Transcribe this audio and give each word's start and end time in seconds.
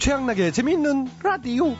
최양락의 0.00 0.52
재미있는 0.52 1.08
라디오. 1.22 1.76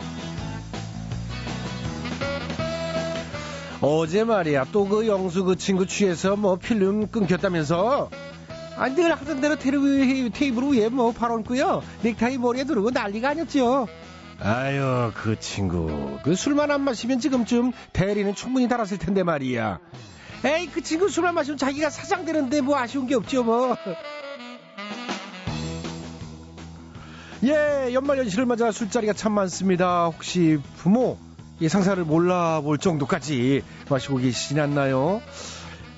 어제 3.80 4.24
말이야 4.24 4.66
또 4.72 4.85
그 4.87 5.06
영수 5.08 5.42
그 5.44 5.56
친구 5.56 5.87
취해서 5.87 6.37
뭐 6.37 6.56
필름 6.56 7.10
끊겼다면서? 7.10 8.10
아니 8.76 8.94
늘 8.94 9.10
하던 9.12 9.40
대로 9.40 9.56
테이블, 9.56 10.30
테이블 10.30 10.64
위에 10.64 10.90
뭐 10.90 11.12
발얹고요. 11.12 11.83
넥타이 12.03 12.37
머리에 12.37 12.64
두르고 12.64 12.90
난리가 12.90 13.30
아니었죠 13.30 13.88
아유 14.38 15.12
그 15.14 15.38
친구. 15.40 16.18
그 16.23 16.34
술만 16.34 16.70
안 16.70 16.82
마시면 16.82 17.20
지금쯤 17.20 17.73
대리는 17.95 18.34
충분히 18.34 18.68
달았을 18.68 18.98
텐데 18.98 19.23
말이야. 19.23 19.78
에이 20.45 20.66
그 20.68 20.82
친구 20.82 21.09
술만 21.09 21.34
마시면 21.34 21.56
자기가 21.56 21.88
사장 21.88 22.27
되는데 22.27 22.60
뭐 22.60 22.77
아쉬운 22.78 23.06
게 23.06 23.14
없죠 23.14 23.45
뭐 23.45 23.77
예, 27.42 27.94
연말 27.94 28.18
연시를 28.18 28.44
맞아 28.44 28.70
술자리가 28.70 29.14
참 29.14 29.32
많습니다. 29.32 30.04
혹시 30.06 30.58
부모 30.76 31.16
예 31.62 31.68
상사를 31.68 32.02
몰라볼 32.04 32.76
정도까지 32.76 33.62
마시고 33.88 34.18
계시진 34.18 34.60
않나요? 34.60 35.22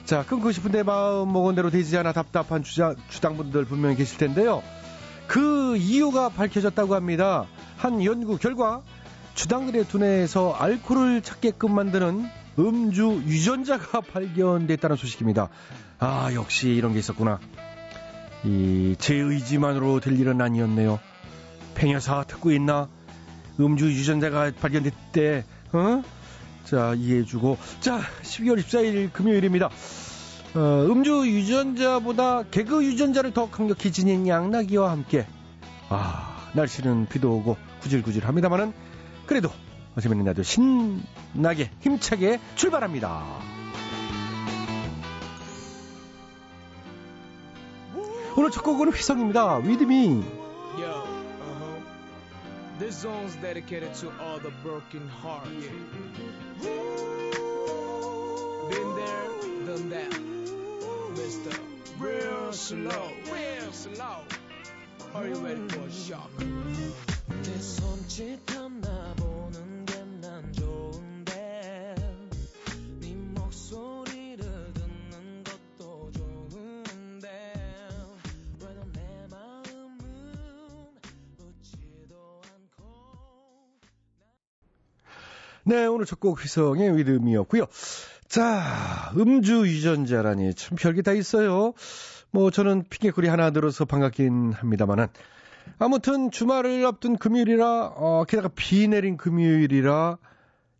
자, 0.05 0.25
끊고 0.25 0.53
싶은데 0.53 0.85
마음 0.85 1.33
먹은 1.33 1.57
대로 1.57 1.71
되지 1.71 1.97
않아 1.97 2.13
답답한 2.13 2.63
주장, 2.63 2.95
주당분들 3.09 3.65
분명히 3.65 3.97
계실 3.97 4.19
텐데요. 4.19 4.63
그 5.27 5.77
이유가 5.77 6.29
밝혀졌다고 6.29 6.95
합니다. 6.95 7.47
한 7.77 8.05
연구 8.05 8.39
결과 8.39 8.83
주당들의 9.35 9.89
두뇌에서 9.89 10.53
알코올을 10.53 11.23
찾게끔 11.23 11.75
만드는 11.75 12.25
음주 12.59 13.23
유전자가 13.27 14.01
발견됐다는 14.13 14.97
소식입니다. 14.97 15.49
아, 15.99 16.31
역시 16.35 16.69
이런 16.69 16.93
게 16.93 17.01
있었구나. 17.01 17.41
이, 18.45 18.95
제 18.99 19.15
의지만으로 19.15 20.01
될 20.01 20.19
일은 20.19 20.41
아니었네요. 20.41 21.01
팽여사 21.75 22.25
듣고 22.25 22.53
있나? 22.53 22.89
음주 23.61 23.87
유전자가 23.93 24.51
발견됐대. 24.61 25.45
어? 25.73 26.03
자, 26.65 26.95
이해해주고. 26.95 27.59
자, 27.81 28.01
12월 28.23 28.59
14일 28.59 29.13
금요일입니다. 29.13 29.69
어, 30.55 30.87
음주 30.89 31.27
유전자보다 31.27 32.45
개그 32.51 32.85
유전자를 32.85 33.33
더 33.33 33.51
강력히 33.51 33.91
지닌 33.91 34.27
양나기와 34.29 34.91
함께. 34.91 35.27
아, 35.89 36.51
날씨는 36.55 37.07
비도 37.09 37.33
오고 37.37 37.57
구질구질 37.81 38.27
합니다만은 38.27 38.73
그래도 39.27 39.51
재밌는 40.01 40.25
라디오 40.25 40.43
신나게 40.43 41.71
힘차게 41.81 42.41
출발합니다. 42.55 43.23
오늘 48.37 48.51
첫 48.51 48.63
곡은 48.63 48.91
휘성입니다. 48.91 49.57
위드미. 49.59 50.23
This 52.83 52.97
song's 52.97 53.37
dedicated 53.37 53.95
to 53.95 54.11
all 54.21 54.41
the 54.41 54.51
broken 54.65 55.09
hearts. 55.09 55.49
Yeah. 55.53 55.71
Been 58.71 58.97
there, 58.97 59.29
done 59.67 59.89
that. 59.91 60.11
Mr. 61.15 61.57
Real 62.01 62.53
slow, 62.53 63.13
real 63.33 63.73
slow. 63.73 64.25
Are 65.15 65.29
you 65.29 65.37
ready 65.37 65.69
for 65.69 65.79
a 65.79 65.93
shock? 65.93 66.31
네 85.73 85.87
오늘 85.87 86.05
첫 86.05 86.21
곡 86.21 86.39
휘성의 86.45 86.99
위름이었고요. 86.99 87.65
자 88.29 89.11
음주 89.17 89.67
유전자라니 89.67 90.53
참 90.53 90.77
별게 90.79 91.01
다 91.01 91.13
있어요. 91.13 91.73
뭐 92.31 92.51
저는 92.51 92.85
핑계거리 92.91 93.27
하나 93.29 93.51
들어서 93.53 93.87
반갑긴 93.87 94.53
합니다만은 94.53 95.07
아무튼 95.79 96.31
주말을 96.31 96.85
앞둔 96.85 97.17
금요일이라 97.17 97.93
어, 97.97 98.25
게다가 98.29 98.51
비 98.55 98.87
내린 98.87 99.17
금요일이라 99.17 100.19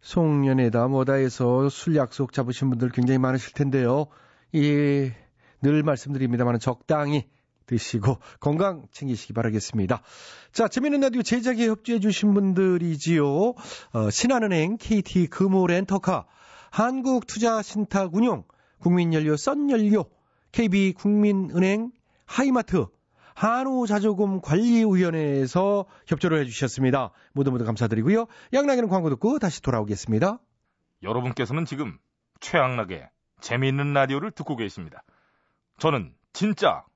송년회다 0.03 0.89
뭐다 0.89 1.15
해서 1.15 1.71
술 1.71 1.97
약속 1.97 2.35
잡으신 2.35 2.69
분들 2.69 2.91
굉장히 2.91 3.17
많으실 3.17 3.55
텐데요. 3.55 4.09
이 4.53 5.11
늘 5.63 5.83
말씀드립니다만 5.85 6.59
적당히 6.59 7.29
드시고 7.73 8.19
건강 8.41 8.87
챙기시기 8.93 9.33
바라겠습니다. 9.33 10.03
자, 10.53 10.69
재미있는 10.69 11.01
라디오 11.01 11.23
제작에 11.23 11.67
협조해 11.69 12.01
주신 12.01 12.35
분들이지요. 12.35 13.27
어, 13.27 14.11
신한은행, 14.11 14.77
KT 14.77 15.29
금호렌터카, 15.29 16.27
한국투자신탁운용, 16.71 18.45
국민연료 18.79 19.37
썬연료, 19.37 20.05
KB국민은행, 20.53 21.93
하이마트, 22.27 22.87
한우자조금 23.35 24.43
관리위원회에서 24.43 25.87
협조를 26.07 26.41
해주셨습니다. 26.41 27.13
모두 27.33 27.51
모두 27.51 27.65
감사드리고요. 27.65 28.27
양락에는 28.53 28.89
광고 28.89 29.09
듣고 29.09 29.39
다시 29.39 29.63
돌아오겠습니다. 29.63 30.39
여러분께서는 31.03 31.65
지금 31.65 31.99
최양락의 32.41 33.09
재미있는 33.41 33.95
라디오를 33.95 34.31
듣고 34.31 34.57
계십니다. 34.57 35.03
저는 35.79 36.15
진짜 36.33 36.85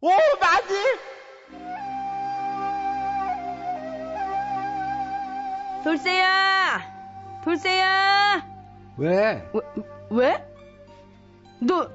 오, 0.00 0.08
마님! 0.40 0.98
돌쇠야! 5.84 7.40
돌쇠야! 7.44 8.46
왜? 8.96 9.48
왜? 9.52 9.60
왜? 10.10 10.54
너 11.60 11.90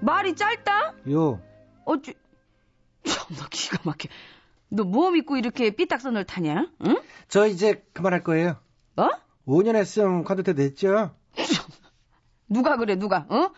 말이 0.00 0.34
짧다? 0.34 0.94
요. 1.10 1.40
어쭈? 1.84 2.12
참나 3.04 3.46
기가 3.50 3.78
막혀. 3.84 4.08
너 4.68 4.82
뭐 4.84 5.10
믿고 5.12 5.36
이렇게 5.36 5.70
삐딱선을 5.70 6.24
타냐? 6.24 6.66
응? 6.86 6.96
저 7.28 7.46
이제 7.46 7.84
그만할 7.92 8.22
거예요. 8.24 8.56
어? 8.96 9.08
5년 9.46 9.76
했음 9.76 10.24
관두태 10.24 10.54
됐죠? 10.54 11.14
누가 12.48 12.76
그래 12.76 12.96
누가? 12.96 13.26
어? 13.28 13.50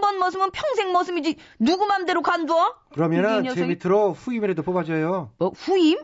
한 0.00 0.10
번 0.12 0.18
머슴은 0.18 0.50
평생 0.50 0.92
머슴이지 0.92 1.36
누구 1.58 1.84
맘대로 1.86 2.22
간둬? 2.22 2.74
그러면은 2.94 3.44
이제 3.44 3.66
밑으로 3.66 4.14
후임이라도 4.14 4.62
뽑아줘요. 4.62 5.30
뭐 5.36 5.50
후임? 5.54 5.98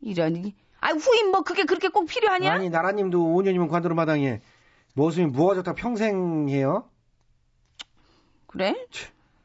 이라니. 0.00 0.54
아 0.80 0.92
후임 0.92 1.30
뭐 1.30 1.42
그게 1.42 1.64
그렇게 1.64 1.88
꼭 1.88 2.06
필요하냐? 2.06 2.50
아니 2.50 2.70
나라님도 2.70 3.18
5년이면 3.18 3.68
관두로 3.68 3.94
마당에 3.94 4.40
머슴이 4.94 5.26
무화졌다 5.26 5.74
평생 5.74 6.48
해요? 6.48 6.88
그래? 8.46 8.74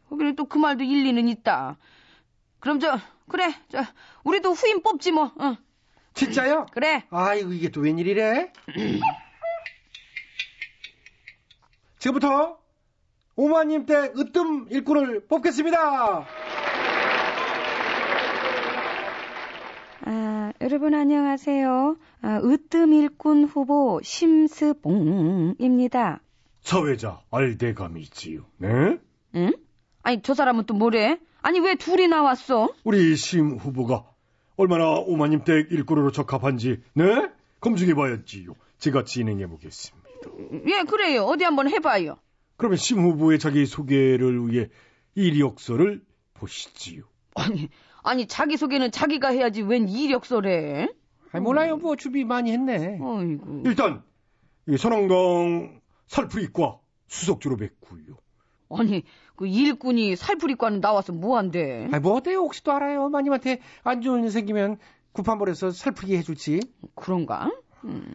거기는 0.09 0.35
또 0.37 0.45
그 0.45 0.57
말도 0.57 0.83
일리는 0.85 1.27
있다. 1.27 1.77
그럼 2.59 2.79
저 2.79 2.97
그래 3.27 3.53
저 3.69 3.79
우리도 4.23 4.53
후임 4.53 4.81
뽑지 4.83 5.11
뭐. 5.11 5.33
응. 5.41 5.57
진짜요? 6.13 6.65
그래. 6.71 7.03
아이고 7.09 7.51
이게 7.53 7.67
또 7.69 7.81
웬일이래? 7.81 8.53
지금부터 11.99 12.57
오마님 13.35 13.85
댁 13.85 14.17
으뜸 14.17 14.67
일꾼을 14.69 15.27
뽑겠습니다. 15.27 16.25
아, 20.03 20.51
여러분 20.61 20.93
안녕하세요. 20.95 21.95
아, 22.21 22.41
으뜸 22.43 22.91
일꾼 22.93 23.45
후보 23.45 24.01
심스봉입니다. 24.03 25.49
사회자 26.61 27.21
알대감이지요. 27.31 28.41
네? 28.57 28.97
응? 29.35 29.53
아니 30.03 30.21
저 30.21 30.33
사람은 30.33 30.65
또 30.65 30.73
뭐래? 30.73 31.17
아니 31.41 31.59
왜 31.59 31.75
둘이 31.75 32.07
나왔어? 32.07 32.69
우리 32.83 33.15
심 33.15 33.55
후보가 33.57 34.03
얼마나 34.57 34.89
오마님 34.91 35.43
댁 35.43 35.71
일꾼으로 35.71 36.11
적합한지 36.11 36.81
네? 36.93 37.29
검증해봐야지요. 37.61 38.53
제가 38.77 39.05
진행해보겠습니다. 39.05 40.09
예 40.67 40.83
그래요. 40.83 41.23
어디 41.23 41.43
한번 41.45 41.69
해봐요. 41.69 42.17
그러면 42.61 42.77
심 42.77 42.99
후보의 42.99 43.39
자기 43.39 43.65
소개를 43.65 44.47
위해 44.47 44.69
이력서를 45.15 45.99
보시지요. 46.35 47.05
아니 47.33 47.69
아니 48.03 48.27
자기 48.27 48.55
소개는 48.55 48.91
자기가 48.91 49.29
해야지 49.29 49.63
웬 49.63 49.89
이력서래? 49.89 50.89
아 51.31 51.39
몰라요. 51.39 51.77
뭐 51.77 51.95
준비 51.95 52.23
많이 52.23 52.51
했네. 52.51 52.99
어이구. 53.01 53.63
일단 53.65 54.03
이 54.67 54.77
선왕당 54.77 55.81
살풀이과 56.05 56.77
수석 57.07 57.41
졸업했고요. 57.41 58.15
아니, 58.69 59.05
그 59.35 59.47
일꾼이 59.47 60.15
살풀이과는 60.15 60.81
나와서 60.81 61.13
뭐 61.13 61.39
한대? 61.39 61.89
아, 61.91 61.99
뭐 61.99 62.13
어때요? 62.13 62.41
혹시 62.41 62.63
또 62.63 62.73
알아요? 62.73 63.09
마님한테 63.09 63.59
안 63.83 64.01
좋은 64.01 64.23
일 64.23 64.29
생기면 64.29 64.77
구판벌에서 65.13 65.71
살풀이 65.71 66.15
해줄지. 66.15 66.59
그런가? 66.93 67.51
음. 67.85 68.13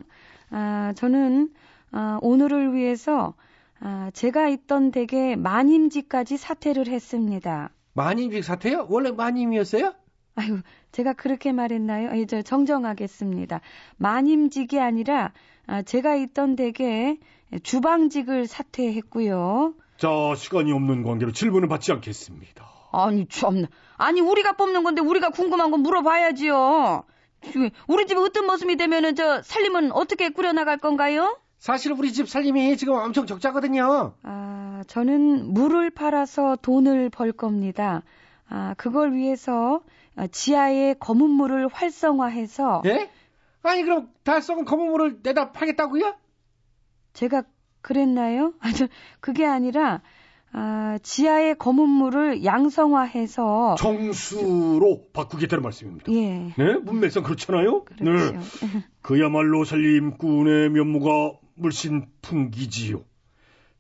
아, 0.51 0.93
저는 0.97 1.53
아, 1.91 2.21
오늘을 2.23 2.75
위해서 2.75 3.35
아, 3.81 4.11
제가 4.15 4.49
있던 4.49 4.91
댁에 4.91 5.37
마님지까지 5.37 6.37
사퇴를 6.37 6.89
했습니다. 6.89 7.71
마님직 7.95 8.45
사태요? 8.45 8.87
원래 8.91 9.11
마님이었어요? 9.11 9.95
아유, 10.37 10.61
제가 10.93 11.15
그렇게 11.15 11.53
말했나요? 11.53 12.11
예, 12.19 12.27
저 12.27 12.43
정정하겠습니다. 12.43 13.61
마님직이 13.97 14.79
아니라 14.81 15.33
아, 15.67 15.83
제가 15.83 16.15
있던 16.17 16.57
댁에 16.57 17.19
주방직을 17.63 18.47
사퇴했고요. 18.47 19.75
자, 19.99 20.09
시간이 20.37 20.73
없는 20.73 21.05
관계로 21.05 21.33
질문을 21.33 21.69
받지 21.69 21.93
않겠습니다. 21.93 22.67
아니 22.93 23.27
참, 23.29 23.67
아니 23.97 24.21
우리가 24.21 24.53
뽑는 24.53 24.83
건데 24.83 25.01
우리가 25.01 25.31
궁금한 25.31 25.71
건 25.71 25.81
물어봐야지요. 25.81 27.05
우리 27.89 28.07
집에 28.07 28.21
어떤 28.21 28.47
모습이 28.47 28.77
되면은 28.77 29.15
저 29.15 29.43
살림은 29.43 29.93
어떻게 29.93 30.31
꾸려나갈 30.31 30.79
건가요? 30.79 31.39
사실 31.59 31.93
우리 31.93 32.13
집 32.13 32.29
살림이 32.29 32.77
지금 32.77 32.95
엄청 32.95 33.27
적자거든요. 33.27 34.15
아, 34.23 34.83
저는 34.87 35.53
물을 35.53 35.91
팔아서 35.91 36.57
돈을 36.57 37.11
벌 37.11 37.33
겁니다. 37.33 38.03
아, 38.49 38.75
그걸 38.77 39.15
위해서 39.15 39.81
지하에 40.31 40.95
검은 40.95 41.29
물을 41.31 41.69
활성화해서 41.69 42.83
예? 42.87 43.11
아니 43.63 43.83
그럼 43.83 44.11
달성은 44.23 44.65
검은 44.65 44.91
물을 44.91 45.19
내다 45.23 45.53
팔겠다고요? 45.53 46.15
제가 47.13 47.43
그랬나요? 47.81 48.55
아주 48.61 48.87
그게 49.21 49.45
아니라 49.45 50.03
아, 50.53 50.99
지하의 51.03 51.57
검은 51.59 51.89
물을 51.89 52.45
양성화해서 52.45 53.75
정수로 53.79 55.09
바꾸겠다는 55.13 55.63
말씀입니다. 55.63 56.13
예. 56.13 56.55
네, 56.57 56.75
문맥상 56.83 57.25
그렇잖아요. 57.25 57.85
그렇죠. 57.85 58.05
네, 58.05 58.39
그야말로 59.03 59.65
살림꾼의 59.65 60.71
면모가 60.71 61.39
물씬 61.57 62.07
풍기지요. 62.23 63.05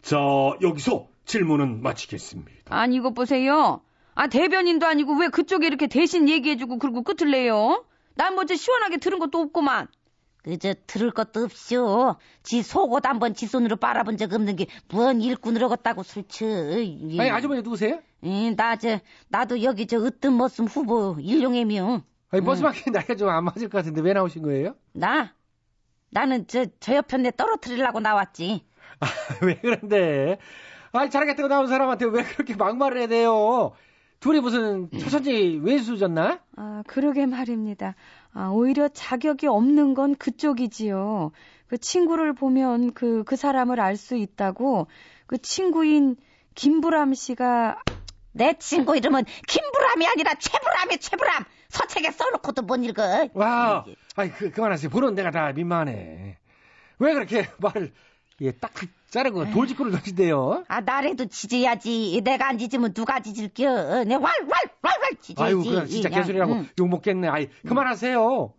자, 0.03 0.17
여기서 0.63 1.09
질문은 1.25 1.83
마치겠습니다. 1.83 2.53
아니 2.77 2.97
이것 2.97 3.13
보세요. 3.15 3.81
아 4.15 4.29
대변인도 4.29 4.87
아니고 4.87 5.17
왜 5.19 5.29
그쪽에 5.29 5.67
이렇게 5.67 5.87
대신 5.87 6.29
얘기해주고 6.29 6.79
그러고 6.79 7.03
끝을 7.03 7.31
내요? 7.31 7.85
난뭐저 8.15 8.55
시원하게 8.57 8.97
들은 8.99 9.19
것도 9.19 9.39
없구만. 9.41 9.89
그저 10.43 10.75
들을 10.87 11.11
것도 11.11 11.45
없쇼. 11.45 12.17
지 12.45 12.63
속옷 12.63 13.05
한 13.05 13.19
번 13.19 13.35
지 13.35 13.47
손으로 13.47 13.77
빨아본 13.77 14.17
적 14.17 14.33
없는 14.33 14.57
게 14.57 14.67
뭔 14.89 15.21
일꾼을 15.21 15.63
얻었다고 15.65 16.03
술쳐. 16.05 16.47
아니 16.47 17.31
아주머니 17.31 17.63
누구세요? 17.63 18.01
나저 18.57 19.01
나도 19.29 19.63
여기 19.65 19.87
저 19.87 19.99
으뜸 19.99 20.37
머슴 20.37 20.65
후보 20.67 21.17
일용해명. 21.21 22.03
아니 22.31 22.43
머스마키 22.43 22.91
나이가 22.93 23.17
좀 23.17 23.29
안 23.29 23.45
맞을 23.45 23.69
것 23.69 23.79
같은데 23.79 24.01
왜 24.01 24.13
나오신 24.13 24.43
거예요? 24.43 24.77
나 24.93 25.35
나는 26.11 26.47
저 26.47 26.67
저 26.81 26.95
옆편에 26.97 27.33
떨어뜨리려고 27.37 28.01
나왔지. 28.01 28.65
아, 29.01 29.07
왜 29.45 29.59
그런데? 29.61 30.39
아니 30.93 31.11
잘하겠다고 31.11 31.49
나온 31.49 31.67
사람한테 31.67 32.07
왜 32.07 32.23
그렇게 32.23 32.55
막말을 32.55 32.99
해야 32.99 33.07
돼요? 33.07 33.73
둘이 34.21 34.41
무슨 34.41 34.91
초선지 34.91 35.61
외수졌나? 35.63 36.41
아 36.57 36.83
그러게 36.87 37.27
말입니다. 37.27 37.95
아, 38.33 38.49
오히려 38.49 38.89
자격이 38.89 39.47
없는 39.47 39.95
건 39.95 40.15
그쪽이지요. 40.15 41.33
그 41.67 41.77
친구를 41.79 42.33
보면 42.33 42.93
그, 42.95 43.25
그 43.25 43.37
사람을 43.37 43.81
알 43.81 43.97
수 43.97 44.17
있다고 44.17 44.87
그 45.27 45.37
친구인 45.39 46.17
김부람 46.55 47.13
씨가 47.13 47.83
내 48.33 48.55
친구 48.59 48.97
이름은 48.97 49.25
김부람이 49.49 50.07
아니라 50.07 50.33
최부람이 50.39 50.99
최부람 50.99 51.45
서책에 51.69 52.11
써놓고도 52.11 52.63
못 52.63 52.77
읽어. 52.85 53.29
와, 53.35 53.85
아이 54.17 54.31
그 54.31 54.51
그만하세요. 54.51 54.91
보는 54.91 55.15
내가 55.15 55.31
다 55.31 55.53
민망하네. 55.53 56.39
왜 56.99 57.15
그렇게 57.15 57.49
말을 57.59 57.93
예, 58.43 58.53
딱 58.53 58.73
자르고 59.09 59.51
돌직구를 59.51 59.93
던진대요? 59.93 60.65
아 60.69 60.81
나래도 60.81 61.27
지져야지. 61.27 62.21
내가 62.25 62.49
안 62.49 62.59
지지면 62.59 62.93
누가 62.93 63.21
지질겨? 63.21 64.05
내 64.05 64.15
활활활활 64.15 65.11
지져야지. 65.21 65.43
아유, 65.55 65.63
그냥 65.63 65.87
진짜 65.87 66.09
개소리라고 66.09 66.53
응. 66.53 66.69
욕 66.79 66.89
먹겠네. 66.89 67.29
아이, 67.29 67.49
그만하세요. 67.67 68.53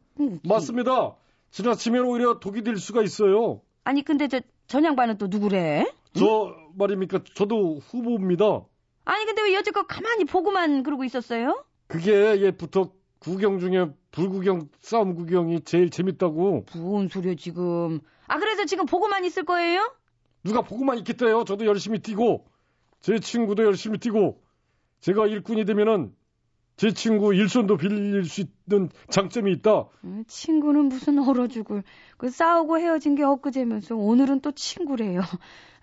맞습니다. 0.44 1.15
지나치면 1.51 2.06
오히려 2.06 2.39
독이 2.39 2.63
될 2.63 2.77
수가 2.77 3.04
있어요. 3.04 3.62
아니 3.83 4.04
근데 4.04 4.27
저 4.27 4.42
전양반은 4.68 5.18
또 5.18 5.27
누구래? 5.27 5.86
저 6.13 6.54
말입니까? 6.75 7.19
저도 7.36 7.80
후보입니다. 7.80 8.62
아니 9.06 9.25
근데 9.25 9.44
왜 9.44 9.54
여지껏 9.54 9.86
가만히 9.88 10.25
보고만 10.25 10.83
그러고 10.83 11.04
있었어요? 11.04 11.63
그게 11.88 12.12
예 12.42 12.51
부터 12.51 12.92
구경 13.19 13.60
중에 13.60 13.88
불구경 14.12 14.69
싸움 14.80 15.16
구경이 15.16 15.62
제일 15.62 15.90
재밌다고 15.90 16.66
뭔 16.75 17.08
소리야 17.08 17.36
지금? 17.36 18.00
아 18.28 18.38
그래서 18.40 18.66
지금 18.66 18.86
보고만 18.86 19.25
있을 19.25 19.44
거예요? 19.44 19.92
누가 20.44 20.62
보고만 20.62 20.98
있겠대요. 21.00 21.44
저도 21.44 21.66
열심히 21.66 22.00
뛰고 22.00 22.46
제 23.02 23.19
친구도 23.19 23.64
열심히 23.66 23.98
뛰고 23.98 24.42
제가 25.02 25.28
일꾼이 25.28 25.66
되면은 25.66 26.14
제 26.78 26.92
친구 26.92 27.34
일손도 27.34 27.78
빌릴 27.78 28.24
수 28.25 28.42
있는 28.68 28.90
장점이 29.10 29.52
있다. 29.54 29.86
음, 30.04 30.24
친구는 30.28 30.86
무슨 30.90 31.18
얼어 31.28 31.48
죽을. 31.48 31.84
그 32.18 32.30
싸우고 32.30 32.78
헤어진 32.78 33.16
게 33.16 33.24
엊그제면서 33.24 33.96
오늘은 33.96 34.42
또 34.42 34.52
친구래요. 34.52 35.22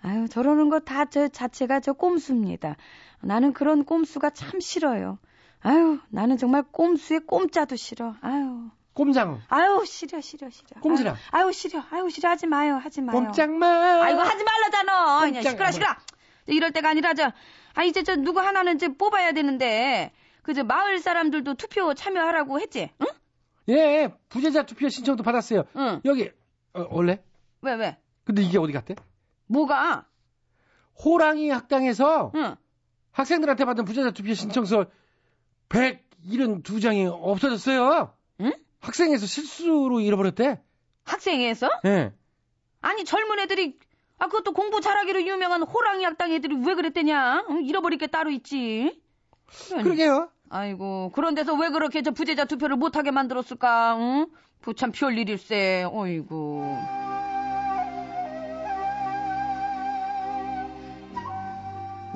아유, 0.01 0.27
저러는 0.29 0.69
거 0.69 0.79
다 0.79 1.05
저 1.05 1.27
자체가 1.27 1.81
저 1.81 1.91
꼼수입니다. 1.93 2.77
나는 3.21 3.51
그런 3.51 3.83
꼼수가 3.83 4.29
참 4.29 4.59
싫어요. 4.61 5.17
아유, 5.65 5.99
나는 6.09 6.37
정말 6.37 6.63
꼼수에 6.71 7.19
꼼자도 7.25 7.75
싫어. 7.75 8.15
아유. 8.21 8.69
꼼장, 8.93 9.41
아유, 9.49 9.83
싫어, 9.85 10.21
싫어, 10.21 10.49
싫어. 10.49 10.79
꼼지랑. 10.79 11.15
아유, 11.31 11.45
아유, 11.45 11.51
싫어. 11.51 11.83
아유, 11.91 12.09
싫어. 12.09 12.29
하지 12.29 12.47
마요. 12.47 12.75
하지 12.75 13.01
마요. 13.01 13.17
꼼짝마. 13.17 13.67
아이고, 14.03 14.21
하지 14.21 14.43
말라잖아. 14.43 15.19
그냥 15.21 15.33
꼼짝- 15.43 15.49
시끄러, 15.49 15.71
시끄러. 15.71 15.89
이럴 16.47 16.71
때가 16.71 16.89
아니라 16.89 17.13
저, 17.15 17.31
아, 17.73 17.83
이제 17.83 18.03
저 18.03 18.15
누구 18.15 18.39
하나는 18.39 18.75
이제 18.75 18.87
뽑아야 18.87 19.31
되는데, 19.33 20.13
그저 20.43 20.63
마을 20.63 20.99
사람들도 20.99 21.55
투표 21.55 21.93
참여하라고 21.95 22.59
했지? 22.61 22.91
응? 23.01 23.07
예, 23.69 24.13
부재자 24.29 24.67
투표 24.67 24.87
신청도 24.87 25.23
받았어요. 25.23 25.63
응. 25.75 25.99
여기 26.05 26.31
어, 26.75 26.85
원래? 26.91 27.21
왜, 27.61 27.73
왜? 27.73 27.97
근데 28.23 28.43
이게 28.43 28.59
어디 28.59 28.71
갔대? 28.71 28.95
뭐가? 29.47 30.05
호랑이 31.03 31.49
학당에서 31.49 32.31
응. 32.35 32.55
학생들한테 33.11 33.65
받은 33.65 33.85
부재자 33.85 34.11
투표 34.11 34.33
신청서 34.35 34.85
172장이 35.69 37.09
없어졌어요. 37.11 38.13
응? 38.41 38.51
학생에서 38.79 39.25
실수로 39.25 39.99
잃어버렸대. 39.99 40.61
학생회에서? 41.03 41.69
예. 41.85 42.13
아니 42.81 43.03
젊은 43.03 43.39
애들이 43.39 43.77
아 44.17 44.27
그것도 44.27 44.53
공부 44.53 44.81
잘하기로 44.81 45.23
유명한 45.23 45.63
호랑이 45.63 46.03
학당 46.03 46.31
애들이 46.31 46.55
왜 46.65 46.75
그랬대냐? 46.75 47.45
응? 47.49 47.65
잃어버릴 47.65 47.99
게 47.99 48.07
따로 48.07 48.29
있지. 48.31 49.01
그러니. 49.69 49.83
그러게요. 49.83 50.29
아이고 50.49 51.11
그런 51.13 51.35
데서 51.35 51.53
왜 51.55 51.69
그렇게 51.69 52.01
저 52.01 52.11
부재자 52.11 52.45
투표를 52.45 52.75
못하게 52.77 53.11
만들었을까? 53.11 53.97
응? 53.97 54.27
부참 54.61 54.91
별일일세. 54.91 55.87
어이구. 55.91 56.77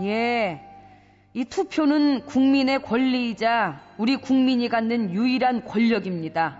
예. 0.01 0.68
이 1.33 1.45
투표는 1.45 2.25
국민의 2.25 2.81
권리이자 2.81 3.79
우리 3.97 4.15
국민이 4.17 4.67
갖는 4.67 5.11
유일한 5.11 5.63
권력입니다. 5.63 6.57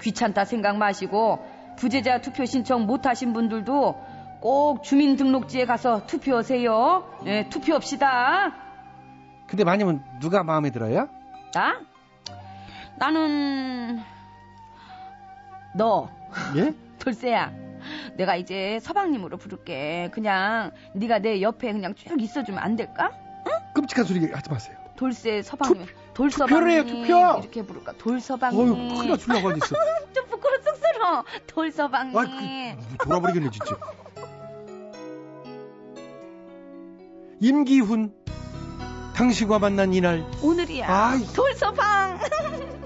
귀찮다 0.00 0.44
생각 0.44 0.76
마시고 0.78 1.44
부재자 1.76 2.20
투표 2.20 2.44
신청 2.46 2.86
못하신 2.86 3.32
분들도 3.32 4.06
꼭 4.40 4.82
주민등록지에 4.82 5.66
가서 5.66 6.06
투표하세요. 6.06 7.20
예, 7.26 7.48
투표합시다. 7.50 8.54
근데 9.46 9.64
마님은 9.64 10.00
누가 10.20 10.42
마음에 10.42 10.70
들어요? 10.70 11.08
나? 11.52 11.80
나는 12.96 14.00
너 15.76 16.08
예? 16.56 16.72
돌쇠야. 16.98 17.52
내가 18.16 18.36
이제 18.36 18.78
서방님으로 18.80 19.36
부를게. 19.36 20.10
그냥 20.12 20.70
네가 20.94 21.18
내 21.18 21.42
옆에 21.42 21.72
그냥 21.72 21.94
쭉 21.94 22.20
있어주면 22.20 22.62
안 22.62 22.76
될까? 22.76 23.10
끔찍한 23.74 24.04
소리 24.04 24.30
하지 24.30 24.50
마세요. 24.50 24.76
돌쇠 24.96 25.42
서방님. 25.42 25.86
돌서방님. 26.12 26.48
투표를 26.48 26.72
해요, 26.72 26.84
투표! 26.86 27.40
이렇게 27.40 27.62
부를까? 27.62 27.92
돌서방님. 27.98 28.60
어휴, 28.60 28.74
큰일 28.74 29.10
나 29.10 29.16
죽려고 29.16 29.48
앉았어. 29.50 29.74
좀 30.12 30.26
부끄러 30.28 30.58
쑥스러. 30.62 31.24
돌서방님. 31.46 32.18
아, 32.18 32.22
그, 32.24 33.04
돌아버리겠네, 33.04 33.50
진짜. 33.50 33.76
임기훈. 37.40 38.12
당신과 39.14 39.58
만난 39.58 39.92
이날. 39.94 40.24
오늘이야. 40.42 40.86
아이. 40.88 41.24
돌서방. 41.34 42.18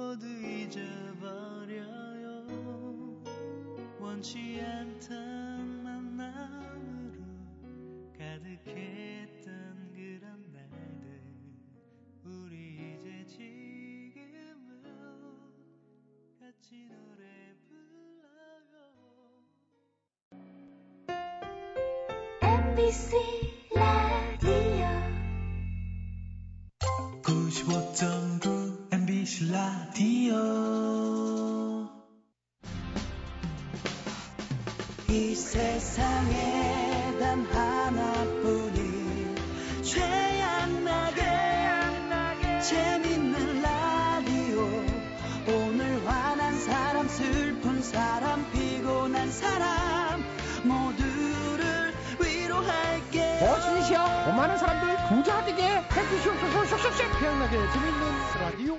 모두 0.00 0.26
잊어버려요. 0.26 1.66
원치 3.98 4.58
않던 4.58 5.82
만남으로 5.82 7.22
가득했던 8.16 9.92
그런 9.92 10.50
날들 10.52 11.20
우리 12.24 12.94
이제 12.94 13.26
지금은 13.26 14.84
같이 16.40 16.88
노래 16.88 17.54
불러요. 17.68 18.72
MBC 22.40 23.49
라디오. 29.50 30.36
이 35.08 35.34
세상에 35.34 37.16
단 37.18 37.44
하나뿐인 37.46 39.34
최양나게 39.82 41.22
재밌는 42.60 43.62
라디오. 43.62 44.68
오늘 45.48 46.06
화난 46.06 46.56
사람 46.60 47.08
슬픈 47.08 47.82
사람 47.82 48.48
피곤한 48.52 49.32
사람 49.32 50.22
모두를 50.62 51.92
위로할게. 52.20 53.40
어신이시여 53.42 54.26
고마운 54.26 54.56
사람들 54.56 54.96
부자 55.08 55.44
되게 55.44 55.66
해주시옵소서. 55.78 56.66
쏙쏙쏙 56.66 57.18
태양나게 57.18 57.56
재밌는 57.72 58.00
라디오 58.40 58.78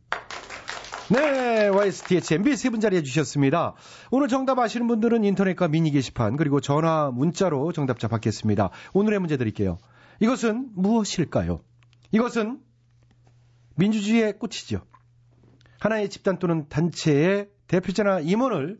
네, 1.11 1.67
YSTH 1.67 2.35
MB 2.35 2.55
세 2.55 2.69
분 2.69 2.79
자리해 2.79 3.03
주셨습니다. 3.03 3.73
오늘 4.11 4.29
정답 4.29 4.59
아시는 4.59 4.87
분들은 4.87 5.25
인터넷과 5.25 5.67
미니 5.67 5.91
게시판 5.91 6.37
그리고 6.37 6.61
전화 6.61 7.11
문자로 7.11 7.73
정답자 7.73 8.07
받겠습니다. 8.07 8.69
오늘의 8.93 9.19
문제 9.19 9.35
드릴게요. 9.35 9.77
이것은 10.21 10.69
무엇일까요? 10.73 11.59
이것은 12.13 12.61
민주주의의 13.75 14.39
꽃이죠. 14.39 14.85
하나의 15.81 16.09
집단 16.09 16.39
또는 16.39 16.69
단체의 16.69 17.49
대표자나 17.67 18.21
임원을 18.21 18.79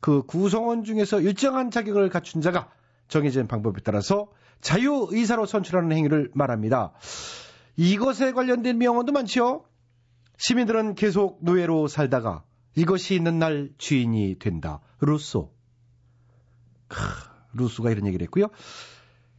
그 0.00 0.22
구성원 0.22 0.84
중에서 0.84 1.20
일정한 1.20 1.70
자격을 1.70 2.08
갖춘 2.08 2.40
자가 2.40 2.70
정해진 3.08 3.48
방법에 3.48 3.82
따라서 3.84 4.30
자유의사로 4.62 5.44
선출하는 5.44 5.94
행위를 5.94 6.30
말합니다. 6.32 6.92
이것에 7.76 8.32
관련된 8.32 8.78
명언도 8.78 9.12
많지요. 9.12 9.64
시민들은 10.36 10.94
계속 10.94 11.38
노예로 11.42 11.88
살다가 11.88 12.44
이것이 12.76 13.14
있는 13.14 13.38
날 13.38 13.70
주인이 13.78 14.38
된다. 14.38 14.80
루소. 15.00 15.52
크, 16.88 16.98
루소가 17.54 17.90
이런 17.90 18.06
얘기를 18.06 18.24
했고요. 18.24 18.48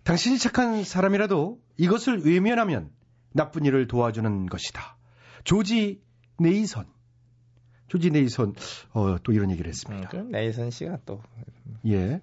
당신이 0.03 0.37
착한 0.37 0.83
사람이라도 0.83 1.59
이것을 1.77 2.25
외면하면 2.25 2.91
나쁜 3.33 3.65
일을 3.65 3.87
도와주는 3.87 4.45
것이다. 4.45 4.97
조지 5.43 6.01
네이선. 6.37 6.85
조지 7.87 8.09
네이선, 8.09 8.55
어, 8.93 9.17
또 9.23 9.31
이런 9.31 9.51
얘기를 9.51 9.69
했습니다. 9.69 10.09
그럼 10.09 10.31
네이선 10.31 10.71
씨가 10.71 10.99
또 11.05 11.21
예. 11.85 12.19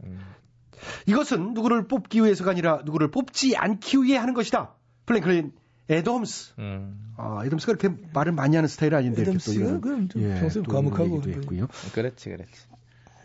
이것은 1.07 1.55
누구를 1.55 1.87
뽑기 1.87 2.23
위해서가 2.23 2.50
아니라 2.50 2.83
누구를 2.85 3.11
뽑지 3.11 3.57
않기 3.57 4.02
위해 4.02 4.19
하는 4.19 4.35
것이다. 4.35 4.75
프랭클린 5.07 5.53
애덤스. 5.91 6.55
음, 6.59 7.15
아, 7.17 7.43
애덤스가 7.45 7.73
이렇게 7.73 7.95
말을 8.12 8.33
많이 8.33 8.57
하는 8.57 8.69
스타일 8.69 8.95
아닌데 8.95 9.23
이렇게 9.23 9.39
또 9.39 9.53
애덤스가 9.53 9.67
이런 9.67 9.81
그럼 9.81 10.09
좀 10.09 10.23
예, 10.23 10.41
평소에 10.41 10.62
또 10.62 10.71
과묵하고 10.71 11.23
했고요. 11.27 11.69
그렇지 11.93 12.31
그렇지. 12.31 12.53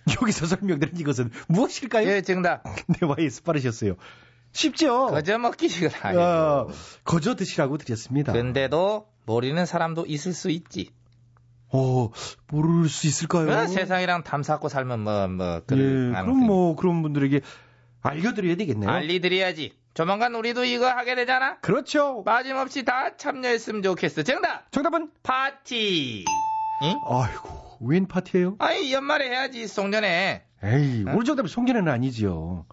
여기서 0.22 0.46
설명드린 0.46 0.98
이것은 0.98 1.32
무엇일까요? 1.48 2.08
예 2.08 2.22
정답. 2.22 2.64
네, 2.88 3.06
YS 3.06 3.44
빠르셨어요. 3.44 3.96
쉽죠? 4.54 5.08
거저 5.08 5.38
먹기식은 5.38 5.90
아니고. 6.02 6.22
어, 6.22 6.68
거저 7.04 7.36
드시라고 7.36 7.78
드렸습니다. 7.78 8.34
근데도 8.34 9.08
모르는 9.26 9.66
사람도 9.66 10.06
있을 10.08 10.34
수 10.34 10.50
있지. 10.50 10.92
어, 11.70 12.10
모를 12.48 12.88
수 12.88 13.08
있을까요? 13.08 13.50
어, 13.50 13.68
세상이랑 13.68 14.24
담쌓고 14.24 14.70
살면 14.70 15.02
뭐뭐 15.02 15.56
예, 15.58 15.62
그런 15.68 16.12
그럼 16.14 16.38
뭐 16.40 16.76
그런 16.76 17.02
분들에게 17.02 17.42
알려드려야 18.02 18.56
되겠네요. 18.56 18.90
알리드려야지. 18.90 19.74
조만간 19.98 20.36
우리도 20.36 20.64
이거 20.64 20.88
하게 20.88 21.16
되잖아. 21.16 21.58
그렇죠. 21.58 22.24
빠짐없이 22.24 22.86
다 22.86 23.18
참여했으면 23.18 23.82
좋겠어. 23.82 24.22
정답. 24.22 24.72
정답은 24.72 25.10
파티. 25.24 26.24
응? 26.84 27.02
아이고 27.04 27.78
웬 27.82 28.06
파티예요? 28.06 28.58
아이 28.60 28.94
연말에 28.94 29.28
해야지 29.28 29.66
송년회. 29.66 30.44
에이, 30.64 31.04
우리 31.16 31.26
정답은 31.26 31.48
송년회는 31.48 31.92
아니지요. 31.92 32.68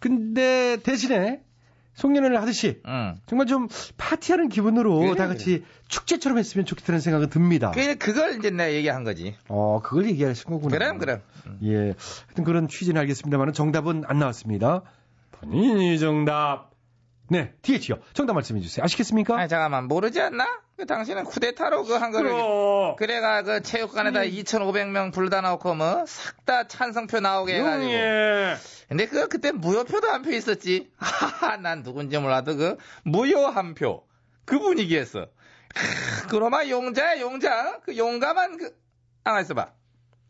근데 0.00 0.78
대신에 0.82 1.40
송년회를 1.94 2.42
하듯이 2.42 2.82
응. 2.84 3.14
정말 3.26 3.46
좀 3.46 3.68
파티하는 3.96 4.48
기분으로 4.48 4.98
그래, 4.98 5.14
다 5.14 5.28
같이 5.28 5.64
축제처럼 5.86 6.36
했으면 6.36 6.66
좋겠다는 6.66 6.98
생각은 7.00 7.30
듭니다. 7.30 7.70
그 7.70 7.94
그걸 7.94 8.38
이제 8.38 8.50
내가 8.50 8.72
얘기한 8.72 9.04
거지. 9.04 9.36
어, 9.46 9.78
그걸 9.84 10.06
얘기하신 10.06 10.50
거구나. 10.50 10.76
그럼 10.76 10.98
그럼. 10.98 11.22
예. 11.62 11.94
하여튼 12.26 12.42
그런 12.42 12.66
취지는 12.66 13.00
알겠습니다만 13.02 13.52
정답은 13.52 14.02
안 14.08 14.18
나왔습니다. 14.18 14.82
본인이 15.40 15.98
정답. 15.98 16.70
네, 17.28 17.52
TH요. 17.62 17.98
정답 18.12 18.34
말씀해 18.34 18.60
주세요. 18.60 18.84
아시겠습니까? 18.84 19.36
아니 19.36 19.48
잠깐만 19.48 19.88
모르지 19.88 20.20
않나? 20.20 20.60
그 20.76 20.86
당신은 20.86 21.24
쿠데타로 21.24 21.84
그한 21.84 22.12
거를 22.12 22.30
그럼. 22.30 22.96
그래가 22.96 23.42
그 23.42 23.62
체육관에다 23.62 24.20
2,500명 24.20 25.12
불다 25.12 25.40
놓고 25.40 25.74
뭐 25.74 26.04
싹 26.06 26.44
다 26.44 26.68
찬성표 26.68 27.18
나오게 27.20 27.56
해가지고. 27.56 27.90
예. 27.92 28.56
근데 28.88 29.06
그 29.06 29.26
그때 29.28 29.50
무효표도 29.52 30.06
한 30.08 30.22
표 30.22 30.30
있었지. 30.32 30.90
하하 30.98 31.56
난 31.56 31.82
누군지 31.82 32.16
몰라도 32.18 32.56
그 32.56 32.76
무효 33.04 33.46
한 33.46 33.74
표. 33.74 34.04
그 34.44 34.58
분위기였어. 34.60 35.26
크, 35.74 36.28
그놈아 36.28 36.68
용자야 36.68 37.20
용자. 37.20 37.80
그 37.84 37.96
용감한 37.96 38.58
그 38.58 38.76
아, 39.24 39.40
있어봐. 39.40 39.72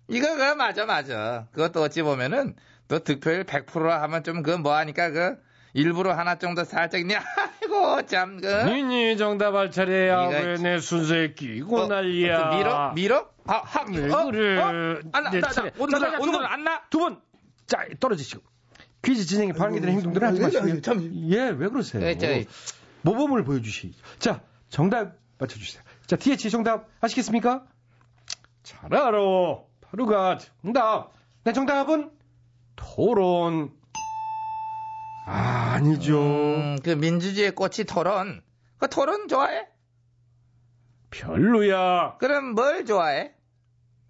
이거 0.08 0.34
그 0.36 0.54
맞아 0.54 0.86
맞아. 0.86 1.48
그것도 1.52 1.82
어찌 1.82 2.00
보면은 2.02 2.56
또 2.88 2.98
득표율 3.00 3.44
100%라 3.44 4.02
하면 4.02 4.22
좀 4.22 4.42
그 4.42 4.50
뭐하니까 4.50 5.10
그 5.10 5.36
일부러 5.74 6.12
하나 6.14 6.36
정도 6.36 6.64
살짝 6.64 7.00
있냐. 7.00 7.20
아이고 7.60 8.06
참 8.06 8.40
그. 8.40 8.46
니니 8.64 9.16
정답 9.16 9.54
할 9.54 9.70
차례야. 9.70 10.28
왜 10.28 10.56
내 10.58 10.78
순서에 10.78 11.34
끼고 11.34 11.80
어, 11.82 11.86
난리야. 11.86 12.50
그 12.50 12.54
밀어? 12.56 12.92
밀어? 12.94 13.28
아, 13.46 13.60
학, 13.64 13.88
왜 13.92 14.10
어? 14.10 14.24
그래. 14.26 14.58
어? 14.60 14.68
안 15.12 15.24
나, 15.24 15.30
내 15.30 15.40
나, 15.40 15.48
나, 15.48 15.52
차례. 15.52 15.70
오늘, 15.78 15.98
자, 16.00 16.10
자, 16.10 16.18
오늘. 16.20 16.46
안 16.46 16.64
나? 16.64 16.82
두 16.90 16.98
분. 16.98 17.20
자, 17.66 17.86
떨어지시고. 18.00 18.42
퀴즈 19.04 19.24
진행에 19.26 19.52
방해되는 19.52 19.94
행동들은 19.94 20.28
하지 20.28 20.40
마시고요. 20.40 20.80
참. 20.80 21.10
예, 21.30 21.48
왜 21.50 21.68
그러세요? 21.68 22.02
예, 22.04 22.16
저, 22.18 22.26
모범을 23.02 23.44
보여주시. 23.44 23.92
자, 24.18 24.40
정답 24.68 25.12
맞춰주세요. 25.38 25.82
자, 26.06 26.16
TH 26.16 26.50
정답 26.50 26.88
아시겠습니까? 27.00 27.64
잘 28.64 28.92
알아. 28.94 29.10
바로가 29.80 30.38
정답. 30.62 31.12
네, 31.44 31.52
정답은 31.52 32.10
토론. 32.76 33.72
아, 35.24 35.72
아니죠. 35.74 36.20
음, 36.20 36.78
그 36.82 36.90
민주주의의 36.90 37.52
꽃이 37.52 37.84
토론. 37.88 38.42
그 38.78 38.88
토론 38.88 39.26
좋아해? 39.28 39.66
별로야. 41.10 42.16
그럼 42.18 42.54
뭘 42.54 42.84
좋아해? 42.84 43.32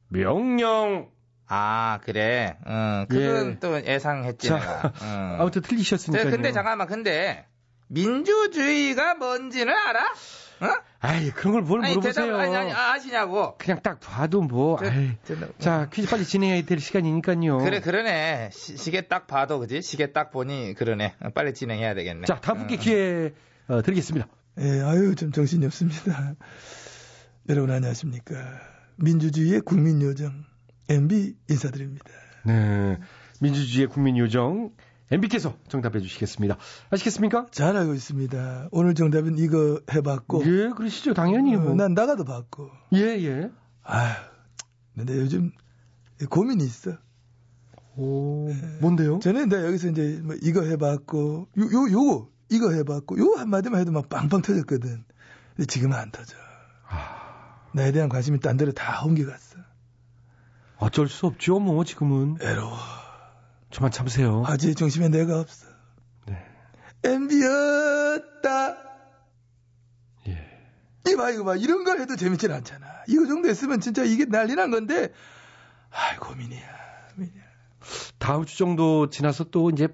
명령. 0.09 1.11
아, 1.49 2.01
그래. 2.03 2.59
응, 2.67 3.07
그건 3.09 3.51
예. 3.53 3.59
또 3.61 3.85
예상했지, 3.85 4.49
자. 4.49 4.93
응. 5.03 5.37
아무튼 5.41 5.63
틀리셨으니까요. 5.63 6.25
저, 6.25 6.31
근데 6.31 6.53
잠깐만, 6.53 6.89
근데, 6.89 7.47
민주주의가 7.89 9.15
뭔지는 9.15 9.73
알아? 9.73 10.13
어? 10.61 10.67
아이, 11.01 11.31
그런 11.31 11.53
걸 11.53 11.63
뭘 11.63 11.81
물어보세요. 11.81 12.13
대답, 12.27 12.41
아니, 12.41 12.57
아니, 12.57 12.73
아시냐고. 12.73 13.57
그냥 13.59 13.81
딱 13.83 14.01
봐도 14.01 14.41
뭐. 14.43 14.79
저, 14.79 14.87
아이. 14.91 15.11
저, 15.25 15.35
자, 15.59 15.89
퀴즈 15.93 16.09
빨리 16.09 16.25
진행해야 16.25 16.63
될 16.65 16.81
시간이니까요. 16.81 17.59
그래, 17.59 17.81
그러네. 17.81 18.51
시, 18.53 18.91
계딱 18.91 19.27
봐도, 19.27 19.59
그지? 19.61 19.83
시계 19.83 20.13
딱 20.13 20.31
보니, 20.31 20.75
그러네. 20.75 21.15
어, 21.21 21.29
빨리 21.31 21.53
진행해야 21.55 21.95
되겠네. 21.95 22.27
자, 22.27 22.41
다음 22.41 22.59
분께 22.59 22.75
응. 22.77 22.81
기회 22.81 23.35
어, 23.69 23.83
드리겠습니다. 23.83 24.27
예, 24.59 24.81
아유, 24.83 25.15
좀 25.15 25.33
정신이 25.33 25.67
없습니다. 25.67 26.35
여러분 27.49 27.71
안녕하십니까. 27.71 28.35
민주주의의 28.97 29.61
국민 29.61 30.01
요정, 30.03 30.45
MB 30.89 31.35
인사드립니다. 31.51 32.07
네. 32.45 32.99
민주주의의 33.41 33.89
국민 33.89 34.17
요정, 34.17 34.71
MB께서 35.11 35.57
정답해 35.69 36.01
주시겠습니다. 36.01 36.57
아시겠습니까? 36.91 37.47
잘 37.51 37.77
알고 37.77 37.95
있습니다. 37.95 38.69
오늘 38.73 38.95
정답은 38.95 39.39
이거 39.39 39.81
해봤고. 39.93 40.43
예, 40.45 40.71
그러시죠. 40.71 41.15
당연히. 41.15 41.55
어, 41.55 41.61
뭐. 41.61 41.75
난 41.75 41.95
나가도 41.95 42.25
봤고. 42.25 42.71
예, 42.95 43.01
예. 43.01 43.51
아휴, 43.83 44.15
근데 44.97 45.17
요즘 45.17 45.53
고민이 46.29 46.65
있어. 46.65 46.93
오, 47.97 48.51
뭔데요? 48.81 49.21
저는 49.21 49.49
나 49.49 49.65
여기서 49.65 49.89
이제 49.89 50.21
뭐 50.23 50.35
이거 50.43 50.63
해봤고 50.63 51.49
요, 51.59 51.63
요 51.63 51.91
요거 51.91 52.29
이거 52.51 52.71
해봤고 52.73 53.19
요 53.19 53.35
한마디만 53.39 53.81
해도 53.81 53.93
막 53.93 54.09
빵빵 54.09 54.43
터졌거든. 54.43 55.05
근데 55.55 55.67
지금은 55.67 55.97
안 55.97 56.11
터져. 56.11 56.37
나에 57.73 57.93
대한 57.93 58.09
관심이 58.09 58.41
딴 58.41 58.57
데로 58.57 58.73
다 58.73 59.03
옮겨갔어. 59.05 59.59
어쩔 60.79 61.09
수 61.09 61.27
없죠, 61.27 61.59
뭐, 61.59 61.85
지금은. 61.85 62.37
외로워. 62.41 62.77
저만 63.71 63.91
참으세요. 63.91 64.45
아주의 64.47 64.75
중심에 64.75 65.09
내가 65.09 65.41
없어. 65.41 65.67
네. 66.27 66.37
MB였다. 67.05 68.77
예. 70.29 70.47
이봐, 71.09 71.31
이거 71.31 71.45
봐. 71.45 71.57
이런 71.57 71.85
걸 71.85 72.01
해도 72.01 72.17
재밌진 72.17 72.53
않잖아. 72.53 72.87
이거 73.09 73.27
정도 73.27 73.49
했으면 73.49 73.81
진짜 73.81 74.03
이게 74.05 74.25
난리 74.25 74.55
난 74.55 74.71
건데, 74.71 75.13
아이, 75.91 76.17
고민이야. 76.19 76.61
고민이야. 77.15 77.43
다음 78.19 78.45
주 78.45 78.57
정도 78.59 79.11
지나서 79.11 79.45
또 79.45 79.71
이제 79.71 79.89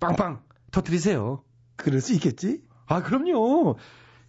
빵빵 0.00 0.42
터트리세요. 0.72 1.44
그럴 1.76 2.00
수 2.00 2.12
있겠지? 2.14 2.62
아, 2.86 3.02
그럼요. 3.02 3.76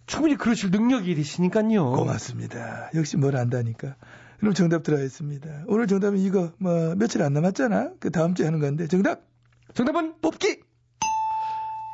충분히 0.06 0.36
그러실 0.36 0.70
능력이 0.70 1.14
되시니까요. 1.14 1.92
고맙습니다. 1.92 2.90
역시 2.94 3.16
뭘 3.16 3.36
안다니까. 3.36 3.96
그럼 4.38 4.54
정답 4.54 4.82
들어가겠습니다. 4.84 5.64
오늘 5.66 5.86
정답은 5.86 6.18
이거, 6.18 6.52
뭐, 6.58 6.94
며칠 6.94 7.22
안 7.22 7.32
남았잖아? 7.32 7.94
그 7.98 8.10
다음 8.10 8.34
주에 8.34 8.46
하는 8.46 8.60
건데, 8.60 8.86
정답! 8.86 9.26
정답은 9.74 10.20
뽑기! 10.20 10.62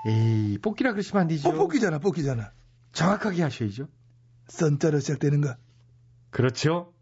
에이, 0.05 0.59
뽑기라 0.59 0.93
그러시면 0.93 1.23
안 1.23 1.29
되죠. 1.29 1.49
어, 1.49 1.53
뽑기잖아, 1.55 1.99
뽑기잖아. 1.99 2.53
정확하게 2.93 3.43
하셔야죠. 3.43 3.89
선자로 4.49 5.01
시작되는 5.01 5.41
거. 5.41 5.57
그렇죠. 6.31 6.93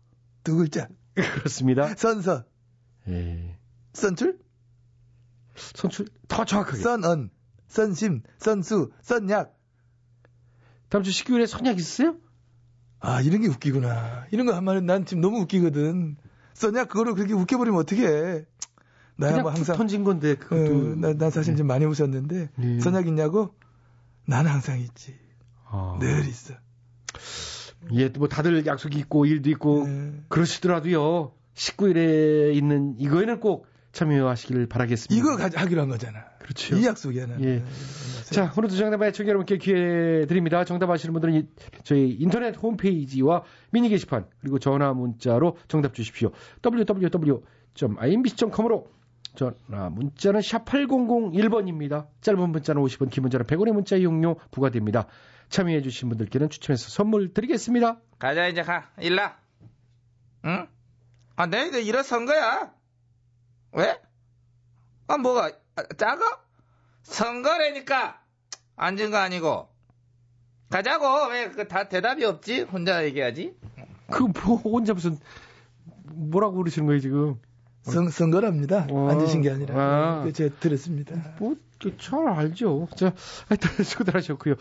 두 0.44 0.56
글자. 0.56 0.88
그렇습니다. 1.14 1.94
선서. 1.96 2.44
예. 3.08 3.58
선출? 3.92 4.38
선출 5.56 6.06
더 6.28 6.44
정확하게. 6.44 6.78
선언. 6.78 7.30
선심. 7.66 8.22
선수. 8.38 8.92
선약. 9.02 9.58
다음 10.88 11.02
주 11.02 11.10
식구일에 11.10 11.46
선약 11.46 11.78
있으세요? 11.78 12.16
아, 13.02 13.20
이런 13.20 13.40
게 13.40 13.48
웃기구나. 13.48 14.26
이런 14.30 14.46
거 14.46 14.54
한마디 14.54 14.80
난 14.80 15.04
지금 15.04 15.20
너무 15.20 15.40
웃기거든. 15.40 16.16
선약 16.54 16.88
그거를 16.88 17.14
그렇게 17.14 17.34
웃겨버리면 17.34 17.80
어떡해. 17.80 18.44
나야 19.16 19.42
뭐 19.42 19.50
항상. 19.50 19.74
툭 19.74 19.76
던진 19.76 20.04
건데 20.04 20.32
어, 20.32 20.36
그것도. 20.36 20.94
나, 20.96 21.12
난 21.12 21.30
사실 21.30 21.56
좀 21.56 21.66
많이 21.66 21.84
웃었는데. 21.84 22.50
네. 22.56 22.80
선약 22.80 23.08
있냐고? 23.08 23.54
나는 24.24 24.50
항상 24.50 24.78
있지. 24.78 25.18
아. 25.66 25.98
늘 26.00 26.26
있어. 26.26 26.54
예, 27.92 28.08
뭐 28.08 28.28
다들 28.28 28.64
약속이 28.64 28.96
있고 29.00 29.26
일도 29.26 29.50
있고 29.50 29.86
네. 29.86 30.12
그러시더라도요. 30.28 31.32
19일에 31.54 32.54
있는 32.54 32.94
이거에는 32.98 33.40
꼭 33.40 33.66
참여하시길 33.92 34.66
바라겠습니다. 34.66 35.14
이거 35.14 35.36
가, 35.36 35.50
하기로 35.54 35.82
한 35.82 35.88
거잖아. 35.88 36.24
그렇죠. 36.38 36.76
이 36.76 36.84
약속이야, 36.86 37.26
나는. 37.26 37.44
예. 37.44 37.62
자, 38.32 38.52
오늘도 38.56 38.74
정답 38.76 39.02
애청 39.02 39.26
여러분께 39.28 39.58
기회 39.58 40.26
드립니다. 40.26 40.64
정답 40.64 40.90
아시는 40.90 41.12
분들은 41.12 41.34
이- 41.34 41.46
저희 41.84 42.10
인터넷 42.18 42.56
홈페이지와 42.56 43.44
미니 43.70 43.88
게시판 43.90 44.26
그리고 44.40 44.58
전화 44.58 44.92
문자로 44.94 45.56
정답 45.68 45.94
주십시오. 45.94 46.32
www.imbc.com으로 47.76 48.88
전화 49.34 49.88
문자는 49.90 50.40
샵 50.42 50.64
8001번입니다. 50.64 52.06
짧은 52.20 52.50
문자는 52.50 52.82
50원, 52.82 53.10
긴 53.10 53.22
문자는 53.22 53.46
100원의 53.46 53.72
문자 53.72 53.96
이용료 53.96 54.36
부과됩니다. 54.50 55.06
참여해 55.48 55.82
주신 55.82 56.08
분들께는 56.08 56.48
추첨해서 56.50 56.88
선물 56.88 57.32
드리겠습니다. 57.32 57.98
가자 58.18 58.46
이제 58.48 58.62
가 58.62 58.90
일나 59.00 59.36
응? 60.46 60.66
아 61.36 61.46
내가 61.46 61.78
일어선 61.78 62.24
거야 62.26 62.72
왜? 63.72 63.98
아 65.08 65.16
뭐가 65.18 65.50
아, 65.76 65.82
작아? 65.96 66.40
선거라니까 67.02 68.20
앉은 68.76 69.10
거 69.10 69.16
아니고 69.18 69.68
가자고 70.70 71.28
왜 71.30 71.50
그 71.50 71.68
다 71.68 71.88
대답이 71.88 72.24
없지 72.24 72.62
혼자 72.62 73.04
얘기하지 73.04 73.54
그 74.10 74.24
뭐 74.24 74.56
혼자 74.56 74.94
무슨 74.94 75.18
뭐라고 76.04 76.56
그러시는 76.58 76.86
거예요 76.86 77.00
지금? 77.00 77.40
선, 77.82 78.08
선거랍니다. 78.10 78.86
어. 78.90 79.08
앉으신 79.10 79.42
게 79.42 79.50
아니라. 79.50 79.74
아. 79.76 80.22
그 80.22 80.32
제가 80.32 80.54
들었습니다. 80.60 81.34
뭐, 81.40 81.56
잘 81.98 82.28
알죠. 82.28 82.86
자, 82.94 83.12
하여튼 83.48 83.70
수고들 83.84 84.14
하셨고요. 84.14 84.54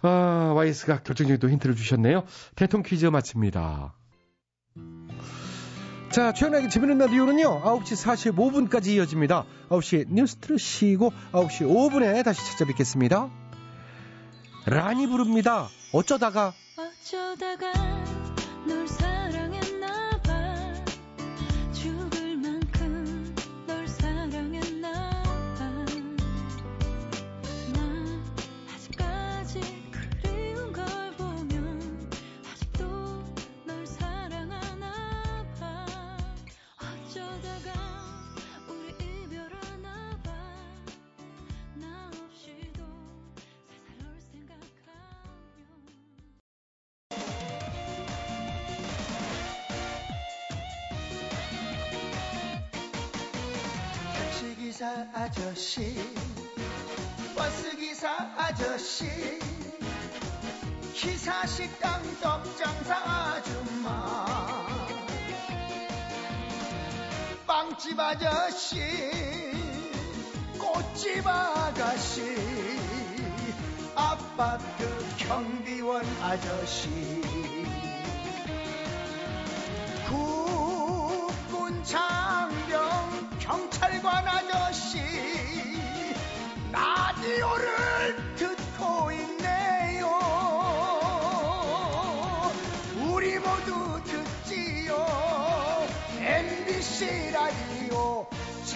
아, 0.00 0.52
YS가 0.56 1.02
결정적인 1.02 1.38
또 1.38 1.50
힌트를 1.50 1.74
주셨네요. 1.76 2.24
대통 2.56 2.80
령 2.80 2.88
퀴즈 2.88 3.04
마칩니다. 3.04 3.92
자, 6.10 6.32
최연하게 6.32 6.68
재밌는 6.68 6.98
라디오는요, 6.98 7.62
9시 7.62 8.34
45분까지 8.34 8.88
이어집니다. 8.88 9.44
9시에 9.68 10.06
뉴스 10.08 10.34
들으시고, 10.36 11.12
9시 11.30 11.60
5분에 11.68 12.24
다시 12.24 12.44
찾아뵙겠습니다. 12.50 13.30
라니 14.66 15.06
부릅니다. 15.06 15.68
어쩌다가. 15.92 16.52
어쩌다가 16.76 17.72
기사 54.80 55.06
아저씨 55.12 55.94
버스 57.36 57.76
기사 57.76 58.08
아저씨 58.34 59.04
기사 60.94 61.44
식당 61.44 62.00
떡장사 62.22 62.94
아줌마 62.96 64.26
빵집 67.46 68.00
아저씨 68.00 68.80
꽃집 70.58 71.26
아가씨 71.26 72.22
아파트 73.94 74.88
경비원 75.18 76.06
아저씨. 76.22 76.88
국군 80.08 81.84
장 81.84 82.19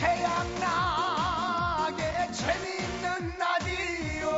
최양락의 0.04 1.96
재밌는 2.34 3.38
라디오 3.38 4.28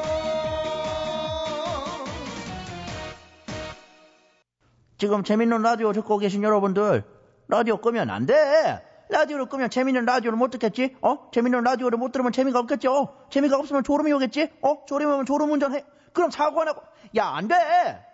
지금 4.96 5.24
재밌는 5.24 5.62
라디오 5.62 5.92
듣고 5.92 6.18
계신 6.18 6.44
여러분들, 6.44 7.02
라디오 7.48 7.78
끄면 7.78 8.10
안 8.10 8.26
돼! 8.26 8.80
라디오를 9.08 9.46
끄면 9.46 9.70
재밌는 9.70 10.04
라디오를 10.04 10.38
못 10.38 10.50
듣겠지? 10.50 10.94
어? 11.02 11.30
재밌는 11.32 11.64
라디오를 11.64 11.98
못 11.98 12.12
들으면 12.12 12.30
재미가 12.30 12.60
없겠죠? 12.60 13.16
재미가 13.30 13.58
없으면 13.58 13.82
졸음이 13.82 14.12
오겠지? 14.12 14.52
어? 14.62 14.84
졸음이 14.86 15.12
오면 15.12 15.26
졸음 15.26 15.50
운전해? 15.50 15.84
그럼 16.12 16.30
사고 16.30 16.60
안 16.60 16.68
하고, 16.68 16.82
야, 17.16 17.26
안 17.26 17.48
돼! 17.48 18.05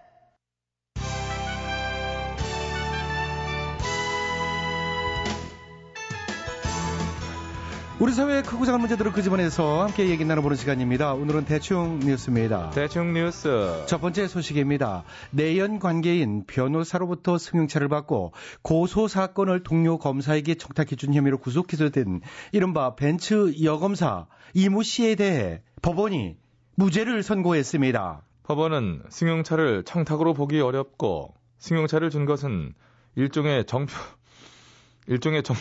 우리 8.02 8.12
사회의 8.12 8.42
크고 8.42 8.64
작은 8.64 8.80
문제들을 8.80 9.12
끄집어내서 9.12 9.84
함께 9.84 10.08
얘기 10.08 10.24
나눠보는 10.24 10.56
시간입니다. 10.56 11.14
오늘은 11.14 11.44
대충 11.44 12.00
뉴스입니다. 12.00 12.70
대충 12.70 13.12
뉴스. 13.12 13.84
첫 13.86 14.00
번째 14.00 14.26
소식입니다. 14.26 15.04
내연 15.30 15.78
관계인 15.78 16.42
변호사로부터 16.44 17.38
승용차를 17.38 17.86
받고 17.88 18.32
고소 18.62 19.06
사건을 19.06 19.62
동료 19.62 19.98
검사에게 19.98 20.56
청탁해준 20.56 21.14
혐의로 21.14 21.38
구속 21.38 21.68
기소된 21.68 22.22
이른바 22.50 22.96
벤츠 22.96 23.54
여검사 23.62 24.26
이모 24.52 24.82
씨에 24.82 25.14
대해 25.14 25.62
법원이 25.80 26.34
무죄를 26.74 27.22
선고했습니다. 27.22 28.22
법원은 28.42 29.04
승용차를 29.10 29.84
청탁으로 29.84 30.34
보기 30.34 30.60
어렵고 30.60 31.36
승용차를 31.58 32.10
준 32.10 32.24
것은 32.24 32.74
일종의 33.14 33.64
정표 33.66 33.94
일종의 35.06 35.44
정 35.44 35.54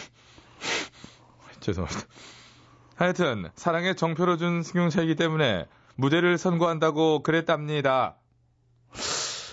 죄송합니다. 1.62 2.02
하여튼 2.96 3.50
사랑에 3.56 3.96
정표를 3.96 4.38
준 4.38 4.64
승용차이기 4.64 5.16
때문에 5.16 5.66
무죄를 5.96 6.38
선고한다고 6.38 7.24
그랬답니다. 7.24 8.16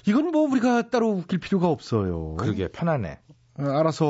이건 0.06 0.30
뭐 0.30 0.50
우리가 0.50 0.90
따로 0.90 1.10
웃길 1.10 1.38
필요가 1.38 1.68
없어요. 1.68 2.36
그러게 2.36 2.68
편하네. 2.68 3.20
어, 3.58 3.62
알아서 3.62 4.06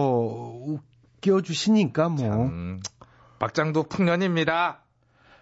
웃겨주시니까 1.16 2.08
뭐. 2.08 2.46
음, 2.46 2.80
막장도 3.38 3.84
풍년입니다. 3.84 4.82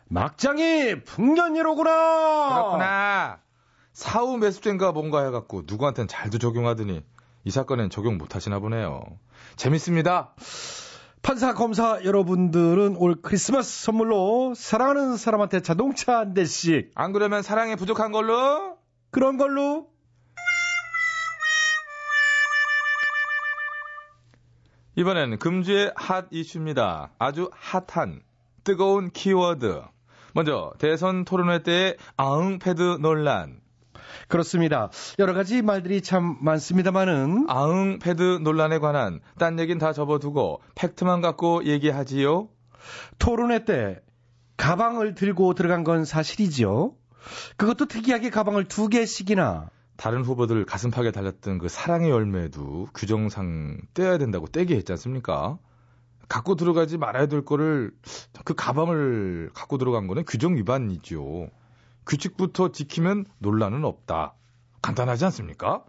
막장이 0.09 1.03
풍년이로구나. 1.05 2.55
그렇구나. 2.55 3.38
사후 3.92 4.37
매수죄인가 4.37 4.92
뭔가 4.92 5.25
해갖고 5.25 5.62
누구한텐 5.66 6.07
잘도 6.07 6.38
적용하더니 6.38 7.03
이 7.45 7.51
사건엔 7.51 7.90
적용 7.90 8.19
못하시나 8.19 8.59
보네요. 8.59 9.03
재밌습니다. 9.57 10.35
판사, 11.27 11.55
검사 11.55 12.05
여러분들은 12.05 12.95
올 12.99 13.21
크리스마스 13.21 13.83
선물로 13.83 14.55
사랑하는 14.55 15.17
사람한테 15.17 15.61
자동차 15.61 16.19
한 16.19 16.35
대씩. 16.35 16.93
안 16.95 17.12
그러면 17.12 17.43
사랑에 17.43 17.75
부족한 17.75 18.12
걸로? 18.12 18.79
그런 19.11 19.37
걸로? 19.37 19.89
이번엔 24.95 25.41
금주의 25.41 25.93
핫 25.97 26.27
이슈입니다. 26.31 27.11
아주 27.19 27.51
핫한 27.53 28.23
뜨거운 28.62 29.11
키워드. 29.11 29.83
먼저 30.33 30.75
대선 30.79 31.25
토론회 31.25 31.65
때의 31.65 31.97
아응 32.17 32.61
패드 32.61 32.99
논란. 33.01 33.65
그렇습니다. 34.29 34.90
여러 35.19 35.35
가지 35.35 35.62
말들이 35.62 36.01
참 36.01 36.37
많습니다만은 36.40 37.47
아응 37.49 37.99
패드 37.99 38.40
논란에 38.42 38.79
관한 38.79 39.21
딴 39.38 39.59
얘긴 39.59 39.79
다 39.79 39.92
접어두고 39.92 40.61
팩트만 40.75 41.21
갖고 41.21 41.64
얘기하지요. 41.64 42.49
토론회 43.19 43.64
때 43.64 44.01
가방을 44.57 45.14
들고 45.14 45.55
들어간 45.55 45.85
건 45.85 46.05
사실이죠. 46.05 46.95
그것도 47.57 47.87
특이하게 47.87 48.31
가방을 48.31 48.64
두 48.69 48.88
개씩이나 48.88 49.71
다른 49.97 50.23
후보들 50.23 50.64
가슴팍에 50.66 51.11
달렸던 51.11 51.59
그 51.59 51.69
사랑의 51.69 52.11
열매도 52.11 52.88
규정상 52.95 53.79
떼야 53.95 54.19
된다고 54.19 54.47
떼게 54.47 54.77
했지 54.77 54.92
않습니까? 54.92 55.59
갖고 56.29 56.57
들어가지 56.57 56.99
말아야 56.99 57.27
될 57.27 57.45
거를 57.45 57.92
그 58.45 58.55
가방을 58.55 59.51
갖고 59.55 59.79
들어간 59.79 60.07
거는 60.07 60.25
규정 60.27 60.57
위반이죠. 60.57 61.49
규칙부터 62.07 62.73
지키면 62.73 63.27
논란은 63.38 63.85
없다. 63.85 64.35
간단하지 64.83 65.25
않습니까? 65.27 65.85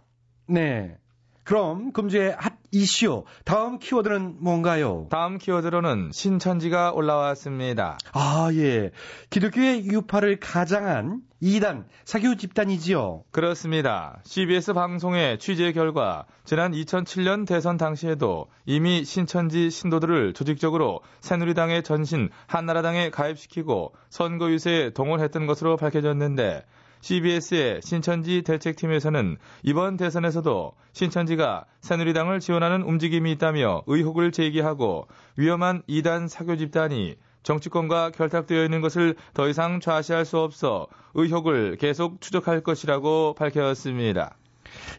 네. 0.46 0.98
그럼 1.44 1.92
금주의 1.92 2.34
핫 2.36 2.47
이슈 2.70 3.24
다음 3.44 3.78
키워드는 3.78 4.36
뭔가요? 4.40 5.06
다음 5.10 5.38
키워드로는 5.38 6.10
신천지가 6.12 6.92
올라왔습니다. 6.92 7.98
아, 8.12 8.50
예. 8.52 8.90
기독교의 9.30 9.86
유파를 9.86 10.38
가장한 10.40 11.22
이단 11.40 11.86
사교 12.04 12.36
집단이지요. 12.36 13.22
그렇습니다. 13.30 14.20
CBS 14.24 14.72
방송의 14.72 15.38
취재 15.38 15.72
결과 15.72 16.26
지난 16.44 16.72
2007년 16.72 17.46
대선 17.46 17.76
당시에도 17.76 18.48
이미 18.66 19.04
신천지 19.04 19.70
신도들을 19.70 20.32
조직적으로 20.34 21.00
새누리당의 21.20 21.84
전신 21.84 22.28
한나라당에 22.46 23.10
가입시키고 23.10 23.94
선거 24.10 24.50
유세에 24.50 24.90
동원했던 24.90 25.46
것으로 25.46 25.76
밝혀졌는데 25.76 26.64
CBS의 27.00 27.80
신천지 27.82 28.42
대책팀에서는 28.42 29.36
이번 29.62 29.96
대선에서도 29.96 30.72
신천지가 30.92 31.64
새누리당을 31.80 32.40
지원하는 32.40 32.82
움직임이 32.82 33.32
있다며 33.32 33.82
의혹을 33.86 34.32
제기하고 34.32 35.06
위험한 35.36 35.82
이단 35.86 36.28
사교 36.28 36.56
집단이 36.56 37.16
정치권과 37.42 38.10
결탁되어 38.10 38.64
있는 38.64 38.80
것을 38.80 39.14
더 39.32 39.48
이상 39.48 39.80
좌시할 39.80 40.24
수 40.24 40.38
없어 40.38 40.86
의혹을 41.14 41.76
계속 41.76 42.20
추적할 42.20 42.62
것이라고 42.62 43.34
밝혔습니다. 43.34 44.36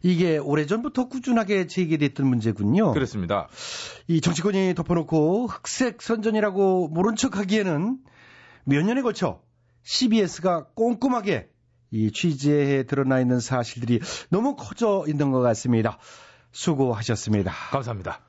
이게 0.02 0.38
오래전부터 0.38 1.10
꾸준하게 1.10 1.68
제기됐던 1.68 2.26
문제군요. 2.26 2.94
그렇습니다. 2.94 3.48
이 4.08 4.22
정치권이 4.22 4.74
덮어놓고 4.76 5.48
흑색 5.48 6.02
선전이라고 6.02 6.88
모른 6.88 7.16
척 7.16 7.38
하기에는 7.38 7.98
몇 8.66 8.84
년에 8.84 9.02
걸쳐 9.02 9.42
CBS가 9.84 10.68
꼼꼼하게 10.76 11.50
이 11.92 12.12
취재에 12.12 12.84
드러나 12.84 13.20
있는 13.20 13.40
사실들이 13.40 14.00
너무 14.30 14.56
커져 14.56 15.06
있는 15.08 15.32
것 15.32 15.40
같습니다. 15.42 15.98
수고하셨습니다. 16.52 17.52
감사합니다. 17.72 18.20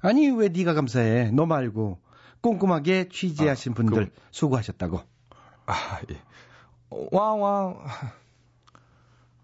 아니 0.00 0.30
왜 0.30 0.48
네가 0.48 0.74
감사해? 0.74 1.30
너 1.32 1.46
말고 1.46 1.98
꼼꼼하게 2.40 3.08
취재하신 3.08 3.72
아, 3.72 3.74
분들 3.74 4.06
그- 4.10 4.20
수고하셨다고. 4.30 5.00
아, 5.66 6.00
예. 6.10 6.20
와와. 7.12 7.74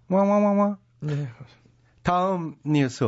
와와와와. 0.08 0.78
네. 1.00 1.28
다음 2.02 2.56
뉴스. 2.64 3.04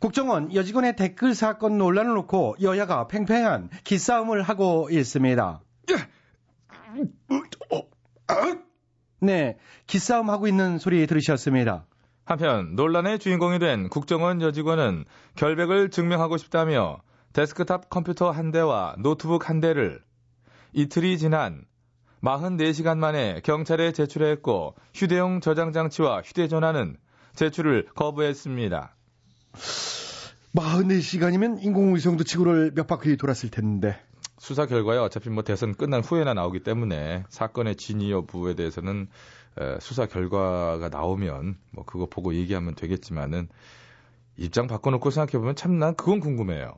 국정원 0.00 0.54
여직원의 0.54 0.96
댓글 0.96 1.34
사건 1.34 1.78
논란을 1.78 2.14
놓고 2.14 2.56
여야가 2.60 3.06
팽팽한 3.08 3.70
기싸움을 3.84 4.42
하고 4.42 4.88
있습니다. 4.90 5.60
네, 9.20 9.56
기싸움 9.86 10.30
하고 10.30 10.46
있는 10.46 10.78
소리 10.78 11.06
들으셨습니다. 11.06 11.86
한편 12.24 12.74
논란의 12.74 13.18
주인공이 13.18 13.58
된 13.58 13.88
국정원 13.88 14.42
여직원은 14.42 15.04
결백을 15.36 15.90
증명하고 15.90 16.36
싶다며 16.36 16.98
데스크탑 17.32 17.88
컴퓨터 17.88 18.30
한 18.30 18.50
대와 18.50 18.96
노트북 18.98 19.48
한 19.48 19.60
대를 19.60 20.00
이틀이 20.72 21.18
지난 21.18 21.64
44시간 22.22 22.98
만에 22.98 23.40
경찰에 23.44 23.92
제출했고 23.92 24.74
휴대용 24.92 25.40
저장 25.40 25.72
장치와 25.72 26.22
휴대전화는 26.22 26.96
제출을 27.34 27.86
거부했습니다. 27.94 28.96
44시간이면 30.54 31.62
인공위성도 31.62 32.24
지구를 32.24 32.72
몇 32.74 32.86
바퀴 32.86 33.16
돌았을 33.16 33.50
텐데. 33.50 33.96
수사 34.38 34.66
결과에 34.66 34.98
어차피 34.98 35.30
뭐 35.30 35.42
대선 35.42 35.74
끝난 35.74 36.02
후에나 36.02 36.34
나오기 36.34 36.60
때문에 36.60 37.24
사건의 37.28 37.76
진위 37.76 38.10
여부에 38.12 38.54
대해서는 38.54 39.08
에, 39.58 39.78
수사 39.80 40.06
결과가 40.06 40.88
나오면 40.90 41.56
뭐 41.72 41.84
그거 41.84 42.06
보고 42.06 42.34
얘기하면 42.34 42.74
되겠지만은 42.74 43.48
입장 44.36 44.66
바꿔놓고 44.66 45.10
생각해보면 45.10 45.56
참 45.56 45.78
난 45.78 45.94
그건 45.94 46.20
궁금해요. 46.20 46.74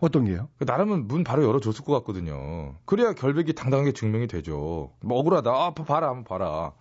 어떤 0.00 0.24
게요? 0.26 0.48
그 0.58 0.64
나라면 0.64 1.06
문 1.06 1.24
바로 1.24 1.42
열어줬을 1.44 1.84
것 1.84 1.92
같거든요. 1.98 2.74
그래야 2.84 3.12
결백이 3.12 3.54
당당하게 3.54 3.92
증명이 3.92 4.26
되죠. 4.26 4.92
뭐 5.00 5.18
억울하다. 5.18 5.50
아, 5.50 5.70
봐- 5.74 5.84
봐라, 5.84 6.08
한번 6.08 6.24
봐라. 6.24 6.72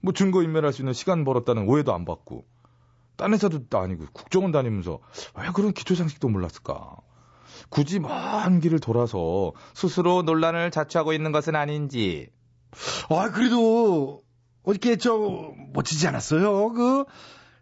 뭐 0.00 0.12
증거 0.12 0.42
인멸할 0.42 0.72
수 0.72 0.82
있는 0.82 0.92
시간 0.92 1.24
벌었다는 1.24 1.68
오해도 1.68 1.94
안 1.94 2.04
받고. 2.04 2.44
딴 3.16 3.32
회사도 3.32 3.60
아니고 3.78 4.06
국정원 4.12 4.52
다니면서 4.52 4.98
왜 5.38 5.48
그런 5.54 5.72
기초 5.72 5.94
상식도 5.94 6.28
몰랐을까? 6.28 6.96
굳이 7.68 7.98
먼 7.98 8.60
길을 8.60 8.80
돌아서 8.80 9.52
스스로 9.74 10.22
논란을 10.22 10.70
자초하고 10.70 11.12
있는 11.12 11.32
것은 11.32 11.56
아닌지. 11.56 12.28
아, 13.08 13.30
그래도 13.30 14.22
어저께 14.64 14.96
저 14.96 15.52
멋지지 15.72 16.06
않았어요? 16.08 16.72
그 16.72 17.04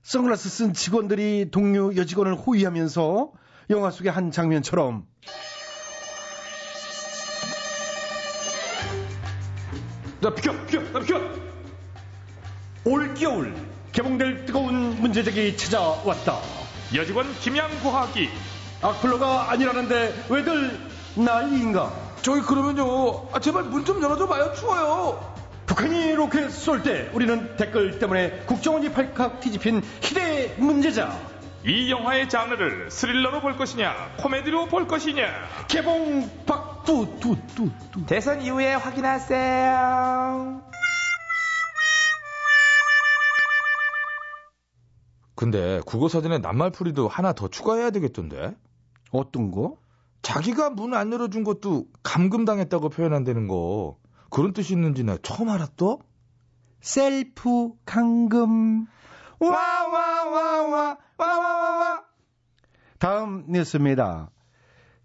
선글라스 0.03 0.49
쓴 0.49 0.75
직원들이 0.75 1.51
동료 1.51 1.95
여직원을 1.95 2.35
호위하면서 2.35 3.33
영화 3.71 3.91
속의 3.91 4.11
한 4.11 4.31
장면처럼 4.31 5.07
나 10.21 10.35
비켜, 10.35 10.53
비켜, 10.67 10.83
나 10.93 11.01
비켜. 11.01 11.19
올겨울 12.85 13.55
개봉될 13.93 14.45
뜨거운 14.45 15.01
문제제기 15.01 15.57
찾아왔다. 15.57 16.41
여직원 16.95 17.33
김양구하기. 17.41 18.29
악플러가 18.83 19.51
아니라는데 19.51 20.27
왜들 20.29 20.79
난리인가? 21.17 21.93
저기 22.23 22.41
그러면요. 22.43 23.29
아, 23.33 23.41
제발 23.41 23.65
문 23.65 23.85
좀 23.85 24.03
열어줘 24.03 24.27
봐요. 24.27 24.53
추워요. 24.55 25.35
북한이 25.67 26.15
로켓 26.15 26.51
쏠 26.51 26.83
때 26.83 27.11
우리는 27.13 27.57
댓글 27.57 27.99
때문에 27.99 28.41
국정원이 28.47 28.93
발칵 28.93 29.41
뒤집힌 29.41 29.83
희대의 30.03 30.57
문제자. 30.59 31.17
이 31.65 31.91
영화의 31.91 32.29
장르를 32.31 32.91
스릴러로 32.91 33.41
볼 33.43 33.57
것이냐, 33.59 34.15
코미디로 34.19 34.67
볼 34.67 34.89
것이냐. 34.89 35.27
개봉 35.69 36.45
박두두두두. 36.47 37.71
대선 38.07 38.41
이후에 38.41 38.75
확인하세요. 38.75 40.63
근데 45.37 45.81
국어사전에 45.87 46.39
낱말풀이도 46.39 47.09
하나 47.09 47.33
더 47.33 47.49
추가해야 47.49 47.91
되겠던데? 47.91 48.55
어떤 49.11 49.51
거? 49.51 49.77
자기가 50.23 50.71
문 50.71 50.95
안 50.95 51.13
열어준 51.13 51.45
것도 51.45 51.87
감금당했다고 52.03 52.91
표현한다는 52.91 53.49
거. 53.49 53.97
그런 54.31 54.53
뜻이 54.53 54.75
있는지 54.75 55.03
나 55.05 55.17
처음 55.23 55.49
알았어? 55.49 55.99
셀프 56.81 57.73
감금. 57.85 58.87
와와와와 59.39 60.97
와와와와 61.19 62.05
다음 62.99 63.45
뉴스입니다. 63.49 64.31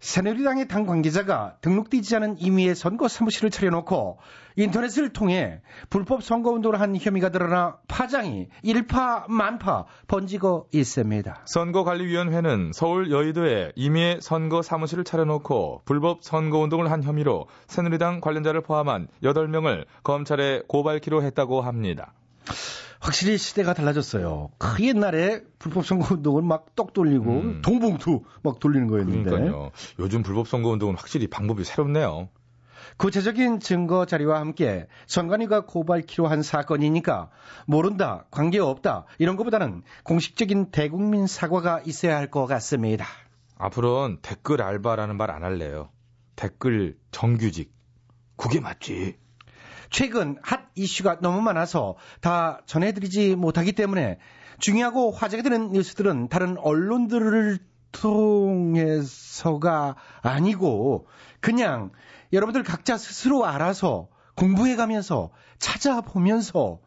새누리당의 0.06 0.68
당 0.68 0.86
관계자가 0.86 1.56
등록되지 1.62 2.14
않은 2.14 2.36
임의의 2.38 2.76
선거 2.76 3.08
사무실을 3.08 3.50
차려놓고 3.50 4.18
인터넷을 4.54 5.12
통해 5.12 5.60
불법 5.90 6.22
선거운동을 6.22 6.80
한 6.80 6.94
혐의가 6.96 7.30
드러나 7.30 7.78
파장이 7.88 8.46
일파 8.62 9.26
만파 9.28 9.86
번지고 10.06 10.68
있습니다. 10.72 11.42
선거관리위원회는 11.46 12.70
서울 12.72 13.10
여의도에 13.10 13.72
임의의 13.74 14.20
선거 14.20 14.62
사무실을 14.62 15.02
차려놓고 15.02 15.82
불법 15.84 16.22
선거운동을 16.22 16.88
한 16.88 17.02
혐의로 17.02 17.48
새누리당 17.66 18.20
관련자를 18.20 18.60
포함한 18.60 19.08
8명을 19.24 19.86
검찰에 20.04 20.62
고발키로 20.68 21.24
했다고 21.24 21.62
합니다. 21.62 22.12
확실히 23.06 23.38
시대가 23.38 23.72
달라졌어요. 23.72 24.50
그 24.58 24.84
옛날에 24.84 25.40
불법 25.58 25.86
선거 25.86 26.14
운동을 26.14 26.42
막떡 26.42 26.92
돌리고 26.92 27.30
음. 27.30 27.62
동봉투 27.62 28.22
막 28.42 28.58
돌리는 28.58 28.88
거였는데 28.88 29.30
그러니까요. 29.30 29.70
요즘 30.00 30.22
불법 30.22 30.48
선거 30.48 30.70
운동은 30.70 30.96
확실히 30.96 31.28
방법이 31.28 31.62
새롭네요. 31.64 32.28
구체적인 32.98 33.60
증거 33.60 34.06
자료와 34.06 34.40
함께 34.40 34.86
선관위가 35.06 35.66
고발키로 35.66 36.26
한 36.26 36.42
사건이니까 36.42 37.30
모른다, 37.66 38.26
관계없다 38.30 39.06
이런 39.18 39.36
것보다는 39.36 39.82
공식적인 40.04 40.70
대국민 40.70 41.26
사과가 41.26 41.82
있어야 41.86 42.16
할 42.16 42.30
것 42.30 42.46
같습니다. 42.46 43.06
앞으로는 43.58 44.18
댓글 44.22 44.62
알바라는 44.62 45.16
말 45.16 45.30
안 45.30 45.42
할래요. 45.44 45.90
댓글 46.34 46.96
정규직. 47.12 47.72
그게 48.36 48.60
맞지. 48.60 49.16
최근 49.90 50.38
핫 50.42 50.60
이슈가 50.74 51.18
너무 51.20 51.40
많아서 51.40 51.96
다 52.20 52.60
전해드리지 52.66 53.36
못하기 53.36 53.72
때문에 53.72 54.18
중요하고 54.58 55.10
화제가 55.12 55.42
되는 55.42 55.72
뉴스들은 55.72 56.28
다른 56.28 56.56
언론들을 56.58 57.58
통해서가 57.92 58.76
아니고 60.22 61.06
그냥 61.40 61.90
여러분들 62.32 62.62
각자 62.62 62.98
스스로 62.98 63.46
알아서 63.46 64.08
공부해 64.34 64.76
가면서 64.76 65.30
찾아보면서 65.58 66.80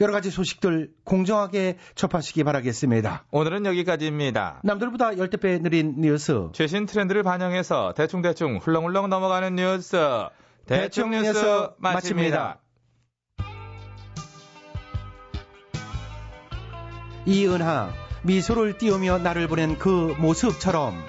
여러 0.00 0.12
가지 0.12 0.30
소식들 0.30 0.90
공정하게 1.04 1.78
접하시기 1.94 2.44
바라겠습니다. 2.44 3.24
오늘은 3.30 3.64
여기까지입니다. 3.64 4.60
남들보다 4.62 5.12
10배 5.12 5.62
느린 5.62 5.94
뉴스 6.00 6.48
최신 6.52 6.84
트렌드를 6.84 7.22
반영해서 7.22 7.94
대충대충 7.96 8.58
훌렁훌렁 8.58 9.08
넘어가는 9.08 9.54
뉴스. 9.54 9.96
대충 10.66 11.10
뉴스 11.10 11.70
마칩니다. 11.78 12.60
이은하 17.24 17.92
미소를 18.22 18.76
띄우며 18.78 19.18
나를 19.18 19.46
보낸 19.46 19.78
그 19.78 20.14
모습처럼 20.18 21.00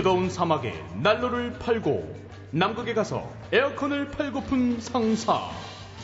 뜨거운 0.00 0.30
사막에 0.30 0.72
난로를 1.02 1.58
팔고 1.58 2.16
남극에 2.52 2.94
가서 2.94 3.30
에어컨을 3.52 4.10
팔고픈 4.10 4.80
상사 4.80 5.50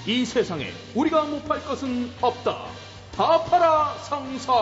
이 0.07 0.27
세상에 0.27 0.67
우리가 0.95 1.25
못 1.25 1.45
팔 1.49 1.65
것은 1.65 2.11
없다 2.21 2.67
다 3.13 3.43
팔아 3.45 3.95
상사 4.01 4.53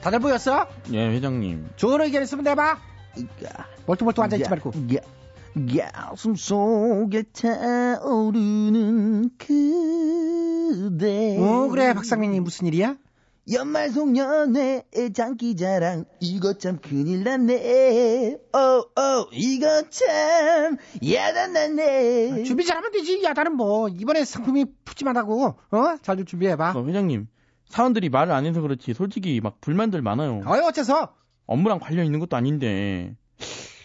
다들 0.00 0.18
보였어? 0.20 0.66
예, 0.92 1.08
회장님. 1.10 1.68
좋은 1.76 2.00
의견 2.00 2.22
있으면 2.22 2.44
내봐. 2.44 2.78
멀뚱멀뚱 3.86 4.24
앉아있지 4.24 4.48
말고. 4.48 4.72
가슴 5.92 6.36
속에 6.36 7.24
타오르는 7.34 9.30
그대. 9.36 11.36
어, 11.38 11.68
그래, 11.68 11.92
박상민이 11.92 12.40
무슨 12.40 12.66
일이야? 12.66 12.96
연말 13.52 13.90
송년회 13.90 14.84
장기자랑 15.14 16.06
이거 16.20 16.54
참 16.54 16.78
큰일 16.78 17.24
났네. 17.24 18.38
어어 18.52 19.28
이거 19.32 19.82
참 19.90 20.78
야단났네. 21.06 22.44
준비 22.44 22.64
잘하면 22.64 22.90
되지. 22.92 23.22
야단은 23.22 23.54
뭐. 23.56 23.88
이번에 23.90 24.24
상품이 24.24 24.64
푸짐하다고. 24.86 25.44
어? 25.72 25.96
잘 26.00 26.16
좀 26.16 26.24
준비해봐. 26.24 26.72
어, 26.74 26.84
회장님, 26.86 27.26
사원들이 27.68 28.08
말을 28.08 28.32
안 28.32 28.46
해서 28.46 28.62
그렇지 28.62 28.94
솔직히 28.94 29.40
막 29.42 29.60
불만들 29.60 30.00
많아요. 30.00 30.40
어이, 30.46 30.60
어째서? 30.60 31.12
업무랑 31.46 31.80
관련 31.80 32.06
있는 32.06 32.20
것도 32.20 32.36
아닌데 32.36 33.14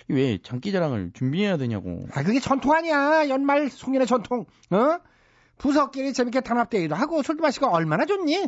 왜 0.07 0.37
장기자랑을 0.41 1.11
준비해야 1.13 1.57
되냐고. 1.57 2.05
아, 2.13 2.23
그게 2.23 2.39
전통 2.39 2.71
아니야. 2.71 3.27
연말 3.27 3.69
송년회 3.69 4.05
전통. 4.05 4.45
어? 4.71 4.99
부서끼리 5.57 6.13
재밌게 6.13 6.39
단합대회도 6.39 6.95
하고 6.95 7.21
술도 7.21 7.41
마시고 7.41 7.67
얼마나 7.67 8.05
좋니? 8.05 8.47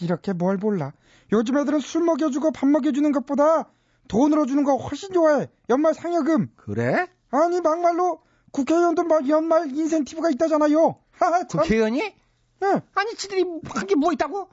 이렇게 0.00 0.32
뭘 0.32 0.56
몰라. 0.56 0.92
요즘 1.32 1.58
애들은 1.58 1.80
술 1.80 2.02
먹여주고 2.04 2.52
밥 2.52 2.68
먹여주는 2.68 3.10
것보다 3.12 3.70
돈으로 4.08 4.46
주는 4.46 4.64
거 4.64 4.76
훨씬 4.76 5.12
좋아해. 5.12 5.48
연말 5.68 5.94
상여금. 5.94 6.48
그래? 6.56 7.06
아니 7.30 7.60
막말로 7.60 8.22
국회의원도 8.52 9.04
막 9.04 9.28
연말 9.28 9.70
인센티브가 9.70 10.30
있다잖아요. 10.30 10.96
하하, 11.12 11.46
참. 11.46 11.60
국회의원이? 11.62 12.14
응. 12.62 12.80
아니, 12.94 13.14
지들이 13.14 13.44
한 13.64 13.86
게 13.86 13.94
뭐 13.94 14.12
있다고? 14.12 14.48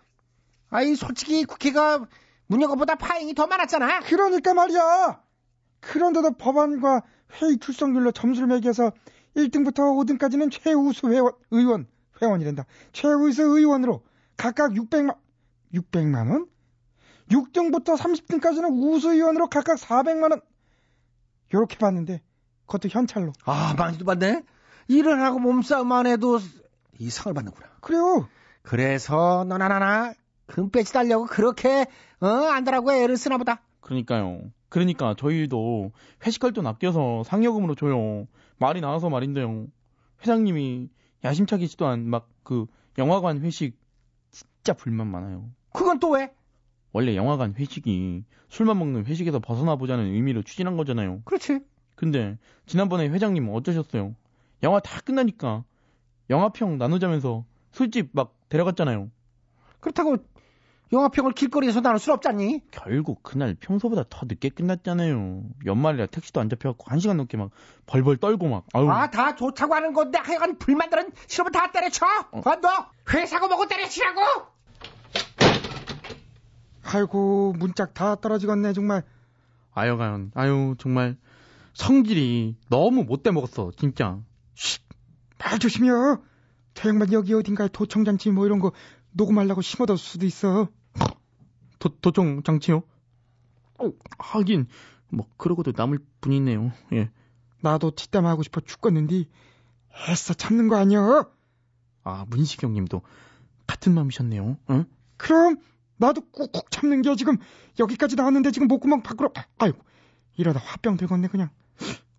아이, 0.70 0.96
솔직히 0.96 1.44
국회가 1.46 2.06
문여가보다 2.48 2.96
파행이 2.96 3.34
더 3.34 3.48
많았잖아. 3.48 4.02
그러니까 4.02 4.54
말이야. 4.54 5.22
그런데도 5.80 6.32
법안과 6.38 7.04
회의 7.42 7.58
출석률로 7.58 8.12
점수를 8.12 8.48
매겨서 8.48 8.92
1등부터 9.36 9.80
5등까지는 9.98 10.52
최우수 10.52 11.10
회원, 11.12 11.34
의원, 11.52 11.88
회원이란다. 12.22 12.66
최우수 12.94 13.44
의원으로 13.44 14.04
각각 14.38 14.72
600만, 14.74 15.16
600만 15.82 16.30
원? 16.30 16.48
6등부터 17.30 17.98
30등까지는 17.98 18.70
우수 18.72 19.14
의원으로 19.14 19.50
각각 19.50 19.78
400만 19.78 20.32
원. 20.32 20.42
요렇게 21.54 21.78
받는데 21.78 22.22
그것도 22.66 22.90
현찰로. 22.90 23.34
아, 23.46 23.74
많이도 23.78 24.06
받네? 24.06 24.44
일을 24.88 25.22
하고 25.22 25.40
몸싸움만 25.40 26.08
해도 26.08 26.40
이 27.00 27.10
상을 27.10 27.34
받는구나. 27.34 27.68
그래요. 27.82 28.28
그래서 28.62 29.46
너나 29.48 29.68
나나 29.68 30.14
금 30.48 30.70
빼지 30.70 30.94
달려고 30.94 31.26
그렇게 31.26 31.86
어 32.20 32.28
안다라고 32.28 32.94
애를 32.94 33.18
쓰나 33.18 33.38
보다. 33.38 33.62
그러니까요. 33.82 34.42
그러니까 34.70 35.16
저희도 35.18 35.92
회식할 36.26 36.54
돈 36.54 36.68
아껴서 36.68 37.24
상여금으로 37.26 37.76
줘요. 37.76 38.28
말이 38.58 38.82
나와서 38.82 39.10
말인데요. 39.10 39.68
회장님이 40.22 40.90
야심차게 41.24 41.68
시도한 41.68 42.10
막 42.10 42.28
그 42.48 42.66
영화관 42.98 43.42
회식 43.42 43.78
진짜 44.32 44.72
불만 44.72 45.08
많아요. 45.08 45.50
그건 45.78 46.00
또 46.00 46.10
왜? 46.10 46.34
원래 46.92 47.16
영화관 47.16 47.54
회식이 47.54 48.24
술만 48.50 48.80
먹는 48.80 49.06
회식에서 49.06 49.38
벗어나 49.40 49.76
보자는 49.76 50.06
의미로 50.06 50.42
추진한 50.42 50.76
거잖아요. 50.76 51.22
그렇지. 51.24 51.60
근데 51.96 52.38
지난번에 52.66 53.08
회장님은 53.10 53.54
어떠셨어요? 53.54 54.16
영화 54.64 54.80
다 54.80 55.00
끝나니까 55.02 55.64
영화평 56.32 56.80
나누자면서 56.80 57.46
술집 57.72 58.10
막 58.14 58.34
데려갔잖아요. 58.50 59.12
그렇다고 59.80 60.18
영화평을 60.92 61.34
길거리에서 61.34 61.82
나눌 61.82 62.00
순 62.00 62.14
없잖니. 62.14 62.62
결국 62.72 63.22
그날 63.22 63.56
평소보다 63.60 64.06
더 64.10 64.26
늦게 64.26 64.50
끝났잖아요. 64.50 65.44
연말이라 65.66 66.08
택시도 66.08 66.40
안 66.40 66.50
잡혀갖고 66.50 66.86
한 66.90 67.00
시간 67.00 67.18
넘게 67.18 67.38
막 67.38 67.52
벌벌 67.86 68.18
떨고 68.18 68.48
막. 68.48 68.66
아유. 68.74 68.90
아, 68.90 69.12
다 69.12 69.36
좋다고 69.36 69.76
하는 69.76 69.94
건데 69.94 70.18
하여간 70.18 70.58
불만들은 70.58 71.12
싫으면 71.28 71.52
다 71.52 71.72
때려쳐. 71.72 72.06
어. 72.32 72.42
너 72.42 72.70
회사고 73.14 73.48
뭐고 73.48 73.68
때려치라고. 73.68 74.57
아이고 76.88 77.54
문짝 77.58 77.94
다 77.94 78.16
떨어지겠네 78.16 78.74
정말. 78.74 79.04
아여간 79.74 80.32
아유 80.34 80.76
정말 80.78 81.18
성질이 81.74 82.56
너무 82.70 83.04
못돼 83.04 83.32
먹었어 83.32 83.72
진짜. 83.78 84.20
말 85.38 85.60
조심해요. 85.60 86.24
저 86.74 86.90
양반 86.90 87.12
여기 87.12 87.34
어딘가에 87.34 87.68
도청장치 87.68 88.32
뭐 88.32 88.46
이런 88.46 88.60
거 88.60 88.72
녹음하려고 89.12 89.62
심어뒀을 89.62 89.98
수도 89.98 90.26
있어. 90.26 90.70
도, 91.80 91.90
도청 92.00 92.42
장치요? 92.44 92.84
어, 93.80 93.92
하긴 94.18 94.68
뭐 95.10 95.28
그러고도 95.38 95.74
남을 95.76 96.00
뿐이네요. 96.22 96.72
예. 96.94 97.12
나도 97.62 97.92
뒷담화하고 97.92 98.44
싶어 98.44 98.62
죽겠는데 98.62 99.26
애써 100.10 100.34
참는 100.34 100.68
거 100.68 100.78
아니야? 100.78 101.26
아, 102.04 102.26
문시경 102.30 102.74
님도 102.74 103.02
같은 103.68 103.94
마음이셨네요. 103.94 104.58
응? 104.70 104.86
그럼 105.18 105.58
나도 105.98 106.22
꾹꾹 106.32 106.70
참는 106.70 107.02
게 107.02 107.16
지금 107.16 107.38
여기까지 107.80 108.16
나왔는데 108.16 108.52
지금 108.52 108.68
목구멍 108.68 109.02
밖으로 109.04 109.32
아이고 109.58 109.78
이러다 110.38 110.60
화병 110.60 110.98
되겠네 110.98 111.28
그냥. 111.28 111.50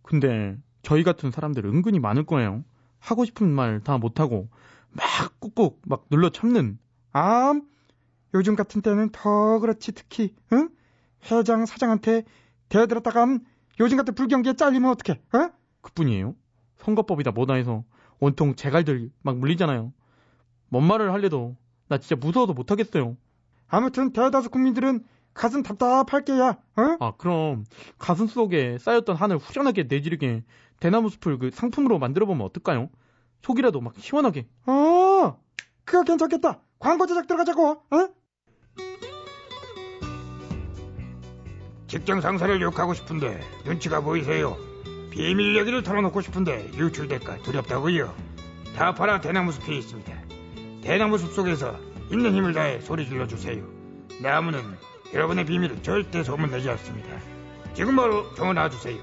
근데 0.03 0.57
저희 0.83 1.03
같은 1.05 1.31
사람들 1.31 1.65
은근히 1.65 1.99
많을 2.01 2.25
거예요. 2.25 2.65
하고 2.99 3.25
싶은 3.25 3.49
말 3.49 3.81
다 3.81 3.99
못하고 3.99 4.49
막 4.91 5.39
꾹꾹 5.41 5.81
막 5.87 6.07
눌러 6.11 6.31
참는. 6.31 6.79
암 7.13 7.63
요즘 8.35 8.57
같은 8.57 8.83
때는 8.83 9.11
더 9.13 9.59
그렇지 9.61 9.93
특히 9.93 10.35
응? 10.53 10.69
회장 11.31 11.65
사장한테 11.67 12.25
대들었다간 12.69 13.45
요즘 13.81 13.97
같은 13.97 14.15
불경기에 14.15 14.55
잘리면 14.55 14.91
어떡해? 14.91 15.21
어? 15.35 15.51
그뿐이에요. 15.83 16.35
선거법이다 16.79 17.31
뭐다 17.31 17.55
해서 17.55 17.85
온통 18.21 18.57
제갈들 18.57 19.11
막 19.23 19.39
물리잖아요. 19.39 19.93
뭔 20.69 20.85
말을 20.87 21.13
할래도 21.13 21.57
나 21.89 21.99
진짜 21.99 22.17
무서워서 22.17 22.53
못하겠어요. 22.53 23.17
아무튼 23.69 24.13
대다수 24.13 24.51
국민들은 24.51 25.05
가슴 25.35 25.63
답답할 25.63 26.25
게야. 26.25 26.59
어? 26.77 26.97
아 27.01 27.13
그럼 27.17 27.65
가슴 27.99 28.27
속에 28.27 28.79
쌓였던 28.79 29.17
한을 29.17 29.39
후련하게 29.39 29.85
내지르게 29.85 30.43
대나무 30.81 31.11
숲을 31.11 31.39
그 31.39 31.51
상품으로 31.53 31.99
만들어 31.99 32.27
보면 32.27 32.45
어떨까요? 32.47 32.89
속이라도 33.43 33.81
막 33.81 33.95
시원하게. 33.99 34.49
어, 34.67 35.39
그거 35.85 36.03
괜찮겠다. 36.03 36.61
광고 36.79 37.07
제작 37.07 37.27
들어가자고. 37.27 37.69
어? 37.71 38.09
직장 41.87 42.21
상사를 42.21 42.61
욕하고 42.61 42.95
싶은데 42.95 43.41
눈치가 43.65 44.01
보이세요. 44.01 44.57
비밀 45.11 45.57
얘기를 45.57 45.83
털어놓고 45.83 46.21
싶은데 46.21 46.71
유출될까 46.75 47.39
두렵다고요. 47.39 48.15
다파라 48.77 49.21
대나무 49.21 49.53
숲이 49.53 49.79
있습니다. 49.79 50.13
대나무 50.83 51.19
숲 51.19 51.33
속에서 51.33 51.79
있는 52.11 52.33
힘을 52.35 52.53
다해 52.53 52.81
소리 52.81 53.07
질러주세요. 53.07 53.65
나무는 54.23 54.61
여러분의 55.13 55.45
비밀을 55.47 55.83
절대 55.83 56.23
소문내지 56.23 56.69
않습니다. 56.71 57.09
지금 57.75 57.97
바로 57.97 58.33
전화 58.35 58.69
주세요. 58.69 58.99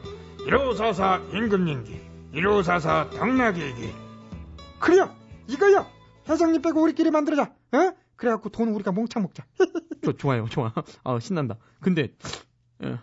1544 0.46 1.18
임금님기 1.34 2.02
1544 2.34 3.10
당나귀기 3.12 3.94
그래요. 4.80 5.15
이거요. 5.48 5.86
회장님 6.28 6.62
빼고 6.62 6.82
우리끼리 6.82 7.12
만들자. 7.12 7.44
어? 7.44 7.94
그래갖고 8.15 8.50
돈 8.50 8.70
우리가 8.70 8.91
몽창 8.91 9.24
먹자. 9.24 9.46
저 10.04 10.12
좋아요, 10.13 10.46
좋아. 10.50 10.74
아 11.04 11.20
신난다. 11.20 11.58
근데 11.80 12.13
에, 12.84 12.98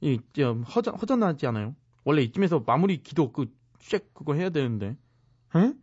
이좀 0.00 0.62
허전 0.62 0.94
허전하지 0.96 1.46
않아요? 1.48 1.74
원래 2.04 2.22
이쯤에서 2.22 2.64
마무리 2.66 3.02
기도 3.02 3.32
그 3.32 3.46
쉑 3.80 4.12
그거 4.14 4.34
해야 4.34 4.50
되는데. 4.50 4.96
응? 5.56 5.74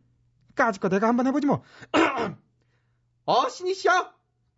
까짓 0.56 0.80
거 0.82 0.88
내가 0.90 1.08
한번 1.08 1.28
해보지 1.28 1.48
뭐. 1.48 1.64
어 3.28 3.50
신이시여, 3.50 4.14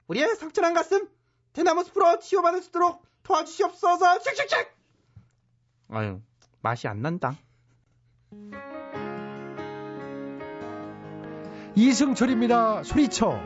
우리의 0.08 0.36
상처난 0.36 0.75
가슴 0.75 1.10
대나무 1.53 1.84
숲으로 1.84 2.19
치유받을 2.19 2.62
수 2.62 2.69
있도록 2.69 3.03
도와주시옵소서. 3.23 4.19
쉑쉑쉑. 4.19 4.67
아유 5.89 6.21
맛이 6.62 6.88
안 6.88 7.01
난다. 7.01 7.36
이승철입니다. 11.75 12.84
소리쳐. 12.84 13.41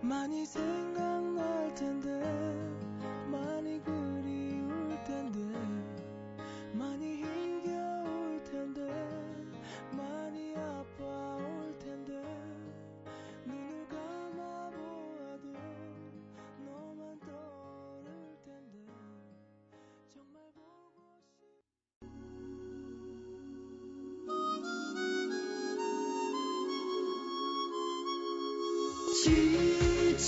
많이 0.00 0.44
생각날 0.44 1.72
텐데 1.76 2.19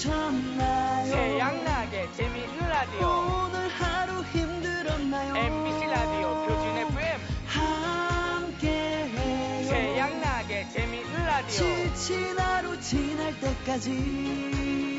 지쳤나요 0.03 1.13
태양나게 1.13 2.09
재미있는 2.17 2.69
라디오. 2.69 3.07
오늘 3.07 3.69
하루 3.69 4.21
힘들었나요? 4.25 5.37
MBC 5.37 5.87
라디오 5.87 6.45
표준 6.45 6.77
FM 6.77 7.21
함께해요. 7.47 9.71
태양나게 9.71 10.69
재미있는 10.71 11.25
라디오. 11.25 11.49
지친 11.49 12.37
하루 12.37 12.81
지날 12.81 13.39
때까지 13.39 14.92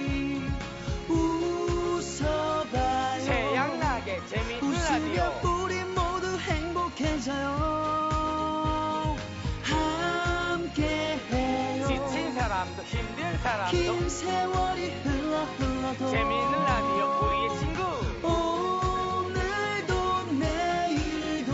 사람도 13.44 13.72
긴 13.72 14.10
세월이 14.10 14.90
흘러 15.04 15.44
흘러도 15.44 16.10
재미있는 16.12 16.60
라디오 16.64 17.20
우리의 17.22 17.60
친구 17.60 17.82
오늘도 18.26 19.94
내일도 20.40 21.52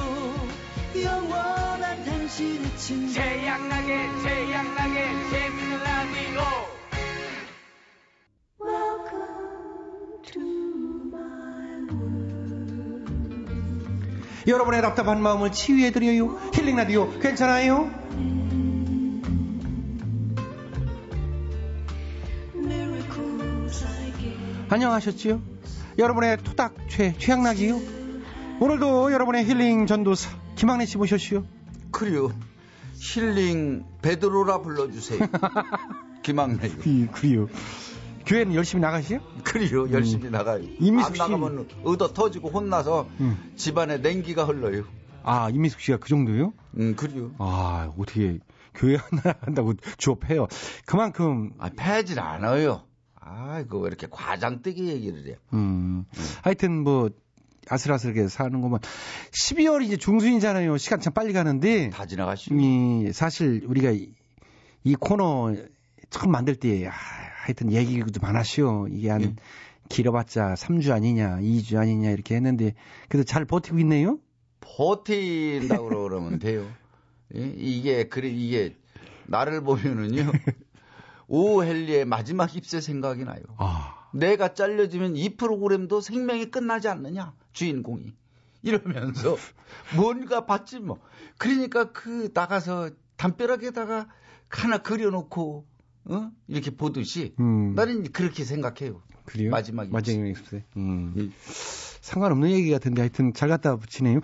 영원한 1.03 2.05
당신의 2.05 2.77
친구 2.77 3.13
태양나게 3.15 4.07
태양나게 4.23 5.29
재미있는 5.31 5.83
라디오 5.83 6.41
여러분의 14.47 14.81
답답한 14.81 15.21
마음을 15.21 15.51
치유해드려요. 15.51 16.51
힐링 16.53 16.75
라디오 16.75 17.09
괜찮아요? 17.19 17.91
안녕하셨지요? 24.69 25.41
여러분의 25.97 26.37
토닥 26.43 26.75
최 26.87 27.13
최양락이요. 27.17 27.79
오늘도 28.59 29.11
여러분의 29.11 29.45
힐링 29.45 29.87
전도사 29.87 30.29
김학래 30.55 30.85
씨 30.85 30.97
모셨시요. 30.97 31.43
그래요. 31.91 32.31
힐링 32.95 33.83
베드로라 34.01 34.61
불러주세요. 34.61 35.19
김학래요. 36.23 36.71
이, 36.85 37.07
그래요. 37.07 37.47
교회는 38.25 38.53
열심히 38.53 38.81
나가시요? 38.81 39.19
그래요. 39.43 39.89
열심히 39.91 40.29
나가요. 40.29 40.59
음. 40.63 40.75
이미숙 40.79 41.07
안 41.09 41.13
씨. 41.15 41.19
나가면 41.19 41.67
얻어 41.83 42.13
터지고 42.13 42.49
혼나서 42.49 43.07
음. 43.21 43.51
집안에 43.55 43.97
냉기가 43.97 44.45
흘러요. 44.45 44.83
아 45.23 45.49
이미숙 45.49 45.79
씨가 45.81 45.97
그 45.97 46.09
정도요? 46.09 46.53
음, 46.77 46.95
그래요. 46.95 47.31
아 47.39 47.91
어떻게 47.97 48.37
교회 48.75 48.95
하나 48.97 49.35
한다고 49.41 49.73
주업해요? 49.97 50.47
그만큼 50.85 51.51
아, 51.57 51.69
패질 51.75 52.19
않아요. 52.19 52.83
아, 53.29 53.61
그거 53.63 53.79
왜 53.79 53.87
이렇게 53.87 54.07
과장되게 54.09 54.83
얘기를 54.85 55.27
해. 55.27 55.37
음. 55.53 56.05
하여튼 56.41 56.83
뭐 56.83 57.09
아슬아슬하게 57.69 58.27
사는 58.27 58.59
거면 58.61 58.79
12월이 59.31 59.83
이제 59.83 59.97
중순이잖아요. 59.97 60.77
시간 60.77 60.99
참 60.99 61.13
빨리 61.13 61.33
가는데 61.33 61.91
다 61.91 62.05
지나가시죠. 62.07 62.55
이 62.55 63.11
사실 63.13 63.63
우리가 63.65 63.91
이, 63.91 64.09
이 64.83 64.95
코너 64.95 65.53
처음 66.09 66.31
만들 66.31 66.55
때 66.55 66.87
아, 66.87 66.91
하여튼 67.43 67.71
얘기도 67.71 68.19
많았시요. 68.19 68.87
이게 68.89 69.09
한 69.09 69.35
길어봤자 69.89 70.55
3주 70.55 70.91
아니냐, 70.91 71.39
2주 71.41 71.77
아니냐 71.77 72.09
이렇게 72.11 72.35
했는데 72.35 72.73
그래도 73.07 73.25
잘 73.25 73.45
버티고 73.45 73.77
있네요. 73.79 74.17
버틴다고 74.61 75.89
그러면 75.89 76.39
돼요. 76.39 76.67
예? 77.35 77.53
이게 77.55 78.07
그래 78.07 78.29
이게 78.29 78.75
나를 79.27 79.61
보면은요. 79.61 80.31
오헬리의 81.29 82.05
마지막 82.05 82.55
입새 82.55 82.81
생각이 82.81 83.23
나요. 83.23 83.41
내가 84.13 84.53
잘려지면 84.53 85.15
이 85.15 85.35
프로그램도 85.35 86.01
생명이 86.01 86.49
끝나지 86.51 86.87
않느냐 86.87 87.33
주인공이 87.53 88.13
이러면서 88.63 89.37
뭔가 89.95 90.45
봤지 90.45 90.79
뭐. 90.79 90.99
그러니까 91.37 91.91
그 91.91 92.31
나가서 92.33 92.89
담벼락에다가 93.15 94.07
하나 94.49 94.79
그려놓고 94.79 95.65
어? 96.05 96.31
이렇게 96.47 96.71
보듯이 96.71 97.35
음. 97.39 97.75
나는 97.75 98.11
그렇게 98.11 98.43
생각해요. 98.43 99.01
그래요? 99.25 99.51
마지막. 99.51 99.89
마지막 99.89 100.27
입새. 100.27 100.65
음. 100.75 101.31
상관없는 102.01 102.49
얘기 102.49 102.71
같은데 102.71 103.01
하여튼 103.01 103.33
잘 103.33 103.49
갖다 103.49 103.75
붙이네요. 103.75 104.21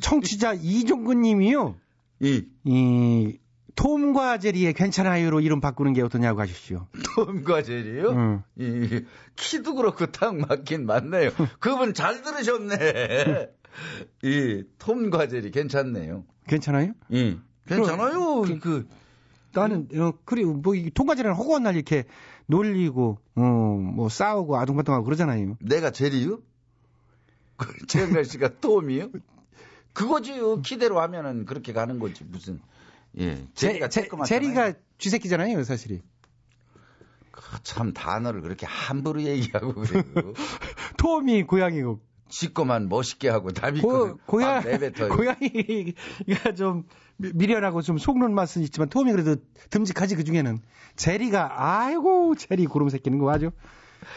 청취자 0.00 0.54
이종근 0.54 1.22
님이요. 1.22 1.76
이. 2.20 2.44
이 2.64 3.38
톰과 3.74 4.38
제리의 4.38 4.72
괜찮아요로 4.74 5.40
이름 5.40 5.60
바꾸는 5.60 5.92
게 5.92 6.02
어떠냐고 6.02 6.40
하십시오. 6.40 6.86
톰과 7.16 7.62
제리요? 7.62 8.10
응. 8.10 8.42
이, 8.56 9.04
키도 9.36 9.74
그렇고 9.74 10.06
딱 10.06 10.36
맞긴 10.36 10.86
맞네요. 10.86 11.30
그분 11.58 11.94
잘 11.94 12.22
들으셨네. 12.22 13.50
이 14.22 14.64
톰과 14.78 15.28
제리 15.28 15.50
괜찮네요. 15.50 16.24
괜찮아요? 16.46 16.92
예. 17.12 17.38
괜찮아요. 17.66 18.42
그, 18.42 18.58
그, 18.58 18.88
나는 19.52 19.88
어, 19.96 20.12
그래 20.24 20.44
뭐 20.44 20.74
통과제리는 20.94 21.34
허구한 21.34 21.62
날 21.62 21.76
이렇게 21.76 22.04
놀리고 22.46 23.18
어뭐 23.36 24.08
싸우고 24.08 24.56
아둥바둥하고 24.56 25.04
그러잖아요. 25.04 25.56
내가 25.60 25.90
제리요? 25.90 26.40
그 27.56 27.86
최영렬 27.86 28.24
씨가 28.24 28.60
톰이요? 28.60 29.10
그거지요. 29.92 30.60
키대로 30.60 31.00
하면은 31.00 31.44
그렇게 31.46 31.72
가는 31.72 31.98
거지 31.98 32.24
무슨. 32.24 32.60
예. 33.18 33.46
제리가 33.54 33.88
제. 33.88 34.08
제리가 34.26 34.72
쥐새끼잖아요, 34.98 35.62
사실이. 35.64 36.02
그참 37.30 37.92
단어를 37.92 38.40
그렇게 38.42 38.66
함부로 38.66 39.22
얘기하고 39.22 39.74
그래요. 39.74 40.02
톰이 40.98 41.44
고양이고. 41.44 42.00
지꺼만 42.28 42.88
멋있게 42.88 43.28
하고 43.28 43.50
남이 43.54 43.80
고, 43.80 44.16
고양. 44.26 44.62
고양이가 45.08 46.54
좀 46.56 46.84
미- 47.16 47.30
미련하고 47.34 47.82
좀 47.82 47.98
속는 47.98 48.34
맛은 48.34 48.62
있지만 48.62 48.88
톰이 48.88 49.12
그래도 49.12 49.36
듬직하지 49.70 50.16
그 50.16 50.24
중에는 50.24 50.58
제리가 50.96 51.52
아이고 51.84 52.34
제리 52.34 52.66
고름 52.66 52.88
새끼는 52.88 53.18
거 53.18 53.30
아주 53.30 53.50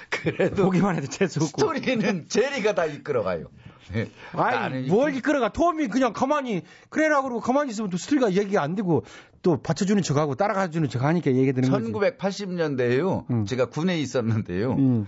그래도 0.09 0.63
보기만 0.65 0.95
해도 0.95 1.07
재수 1.07 1.43
없고 1.43 1.59
스토리는 1.73 2.27
제리가 2.27 2.73
다 2.73 2.85
이끌어가요. 2.85 3.49
예. 3.95 4.09
아이 4.33 4.88
뭘 4.88 5.15
이끌어가 5.15 5.49
톰이 5.49 5.88
그냥 5.88 6.13
가만히 6.13 6.61
그래라 6.89 7.21
그러고 7.21 7.39
가만히 7.39 7.71
있으면 7.71 7.89
또 7.89 7.97
스토리가 7.97 8.33
얘기가 8.33 8.61
안 8.61 8.75
되고 8.75 9.03
또 9.41 9.61
받쳐주는 9.61 10.01
척하고 10.03 10.35
따라가주는 10.35 10.89
척 10.89 11.03
하니까 11.03 11.31
얘기 11.33 11.53
되는 11.53 11.69
거지 11.69 11.91
1980년대에요. 11.91 13.47
제가 13.47 13.65
군에 13.67 13.99
있었는데요. 13.99 14.73
음. 14.73 15.07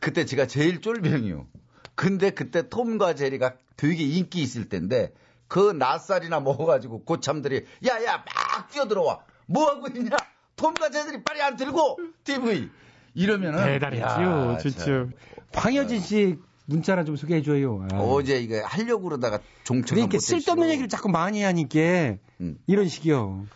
그때 0.00 0.24
제가 0.24 0.46
제일 0.46 0.80
쫄병이요. 0.80 1.46
근데 1.94 2.30
그때 2.30 2.68
톰과 2.68 3.14
제리가 3.14 3.54
되게 3.76 4.04
인기 4.04 4.40
있을 4.42 4.68
때인데 4.68 5.12
그 5.48 5.72
낯살이나 5.72 6.40
먹어가지고 6.40 7.04
고참들이 7.04 7.66
야 7.86 8.02
야 8.04 8.24
막 8.24 8.70
뛰어들어와 8.70 9.20
뭐 9.46 9.68
하고 9.68 9.88
있냐 9.94 10.16
톰과 10.56 10.90
제리 10.90 11.22
빨리 11.22 11.42
안 11.42 11.56
들고 11.56 11.98
TV 12.24 12.70
이러면은 13.14 13.62
대단했지요 13.64 14.52
야, 14.54 14.58
진짜 14.58 14.84
참. 14.84 15.12
황여진 15.54 16.00
씨 16.00 16.38
문자나 16.66 17.04
좀 17.04 17.16
소개해 17.16 17.42
줘요 17.42 17.86
아. 17.92 17.96
어제 17.98 18.40
이거 18.40 18.62
하려고 18.64 19.04
그러다가 19.04 19.40
그러니까 19.64 20.16
못했어. 20.16 20.26
쓸데없는 20.38 20.68
얘기를 20.70 20.88
자꾸 20.88 21.08
많이 21.08 21.42
하니까 21.42 22.16
음. 22.40 22.58
이런 22.66 22.88
식이요 22.88 23.46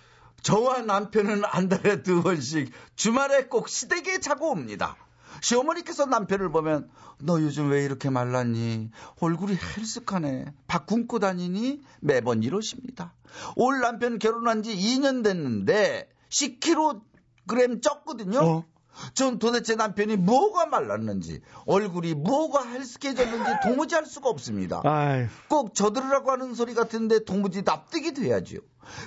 저와 0.42 0.82
남편은 0.82 1.42
한 1.44 1.68
달에 1.68 2.02
두 2.02 2.22
번씩 2.22 2.70
주말에 2.94 3.46
꼭 3.46 3.68
시댁에 3.68 4.20
자고 4.20 4.50
옵니다. 4.50 4.96
시어머니께서 5.42 6.06
남편을 6.06 6.50
보면 6.50 6.88
너 7.18 7.40
요즘 7.40 7.70
왜 7.70 7.84
이렇게 7.84 8.10
말랐니? 8.10 8.90
얼굴이 9.20 9.56
헬쓱하네. 9.56 10.52
밥 10.66 10.86
굶고 10.86 11.18
다니니? 11.18 11.80
매번 12.00 12.42
이러십니다. 12.42 13.12
올 13.56 13.80
남편 13.80 14.18
결혼한 14.18 14.62
지 14.62 14.74
2년 14.76 15.24
됐는데 15.24 16.08
10kg 16.30 17.00
쪘거든요. 17.80 18.64
전 19.14 19.38
도대체 19.38 19.74
남편이 19.74 20.16
뭐가 20.16 20.66
말랐는지 20.66 21.40
얼굴이 21.66 22.14
뭐가 22.14 22.64
헬쓱해졌는지 22.64 23.62
도무지 23.62 23.94
알 23.96 24.06
수가 24.06 24.28
없습니다. 24.28 24.80
아유. 24.84 25.26
꼭 25.48 25.74
저들으라고 25.74 26.30
하는 26.32 26.54
소리 26.54 26.74
같은데 26.74 27.24
도무지 27.24 27.62
납득이 27.62 28.12
돼야지요. 28.14 28.60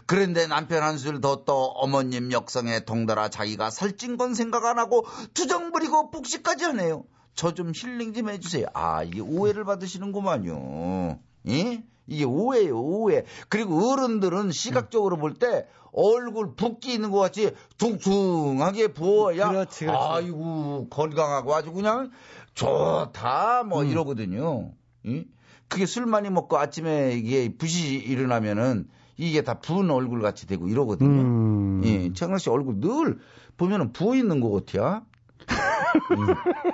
그런데 0.06 0.46
남편 0.48 0.84
한술 0.84 1.22
더 1.22 1.46
떠 1.46 1.54
어머님 1.56 2.32
역성에 2.32 2.82
동달아 2.86 3.30
자기가 3.30 3.70
살찐 3.70 4.18
건 4.18 4.34
생각 4.34 4.66
안 4.66 4.78
하고 4.78 5.06
투정 5.34 5.72
부리고 5.72 6.12
복식까지 6.12 6.66
하네요. 6.66 7.06
저 7.36 7.52
좀 7.54 7.72
힐링 7.74 8.14
좀 8.14 8.30
해주세요. 8.30 8.66
아 8.74 9.04
이게 9.04 9.22
오해를 9.22 9.64
받으시는구만요. 9.64 11.20
예? 11.48 11.84
이게 12.08 12.26
오해예요 12.26 12.82
오해. 12.82 13.24
그리고 13.50 13.92
어른들은 13.92 14.52
시각적으로 14.52 15.18
볼 15.18 15.36
때 15.36 15.68
얼굴 15.92 16.56
붓기 16.56 16.94
있는 16.94 17.12
것 17.12 17.20
같이 17.20 17.52
퉁퉁하게 17.78 18.90
부어야 18.90 19.50
그렇지, 19.50 19.86
그렇지. 19.86 19.98
아이고 20.00 20.88
건강하고 20.90 21.56
아주 21.56 21.72
그냥 21.72 22.12
좋다 22.54 23.64
뭐 23.64 23.82
음. 23.84 23.88
이러거든요. 23.88 24.72
예? 25.08 25.26
그게 25.68 25.86
술 25.86 26.06
많이 26.06 26.30
먹고 26.30 26.58
아침에 26.58 27.14
이게 27.14 27.56
붓이 27.56 27.96
일어나면은 27.96 28.88
이게 29.18 29.42
다 29.44 29.60
부은 29.60 29.90
얼굴 29.92 30.22
같이 30.22 30.48
되고 30.48 30.68
이러거든요. 30.68 31.10
음. 31.10 31.82
예, 31.84 32.12
최강 32.14 32.38
씨 32.38 32.50
얼굴 32.50 32.80
늘 32.80 33.20
보면은 33.58 33.92
부어 33.92 34.16
있는 34.16 34.40
것 34.40 34.66
같아요. 34.66 35.06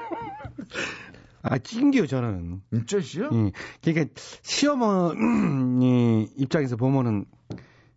아 1.41 1.57
찡겨요 1.59 2.07
저는 2.07 2.61
진짜시요? 2.72 3.30
예. 3.32 3.51
그러니까 3.84 4.13
시어머니 4.41 6.24
입장에서 6.38 6.76
보면은 6.76 7.26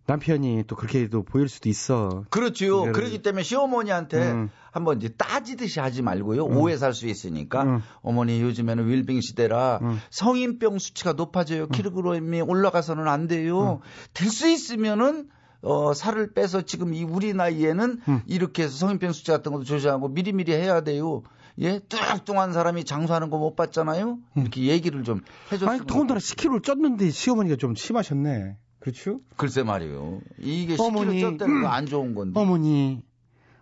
남편이 0.09 0.65
또 0.67 0.75
그렇게도 0.75 1.23
보일 1.25 1.49
수도 1.51 1.69
있어. 1.69 2.25
그렇죠. 2.31 2.65
이거를- 2.87 2.93
그렇기 2.95 3.23
때문에 3.23 3.43
시어머니한테 3.43 4.31
음. 4.33 4.51
한번 4.73 4.97
이제 4.97 5.09
따지듯이 5.11 5.81
하지 5.81 6.01
말고요. 6.03 6.45
오해 6.47 6.77
살 6.79 6.95
수 6.95 7.07
있으니까. 7.07 7.63
음. 7.65 7.83
어머니 8.01 8.41
요즘에는 8.41 8.89
윌빙 8.89 9.21
시대라 9.21 9.81
성인병 10.11 10.79
수치가 10.79 11.13
높아져요. 11.13 11.65
음. 11.65 11.69
킬로그램이 11.69 12.41
올라가서는 12.41 13.07
안 13.07 13.29
돼요. 13.29 13.81
될 14.15 14.31
수 14.31 14.49
있으면은 14.49 15.29
어, 15.61 15.93
살을 15.93 16.33
빼서 16.33 16.63
지금 16.63 16.95
이 16.95 17.03
우리 17.05 17.35
나이에는 17.35 18.01
음. 18.09 18.21
이렇게 18.27 18.63
해서 18.63 18.77
성인병 18.79 19.13
수치 19.13 19.31
같은 19.31 19.53
것도 19.53 19.65
조절하고 19.65 20.09
미리미리 20.09 20.53
해야 20.53 20.81
돼요. 20.83 21.23
예, 21.61 21.81
뚱뚱한 21.81 22.53
사람이 22.53 22.85
장수하는 22.85 23.29
거 23.31 23.39
못 23.39 23.57
봤잖아요. 23.57 24.19
이렇게 24.37 24.63
얘기를 24.63 25.03
좀 25.05 25.21
해줬으면. 25.53 25.75
음. 25.75 25.81
아니 25.81 25.87
더군다나 25.87 26.19
10kg를 26.21 26.63
쪘는데 26.63 27.11
시어머니가 27.11 27.57
좀 27.57 27.75
심하셨네. 27.75 28.57
그렇죠? 28.81 29.21
글쎄 29.37 29.63
말이에요. 29.63 30.21
이게 30.39 30.77
10kg 30.77 30.81
어머니, 30.87 31.23
쪘다는 31.23 31.63
거 31.63 31.69
안 31.69 31.87
좋은 31.87 32.15
건데. 32.15 32.39
어머니, 32.39 33.03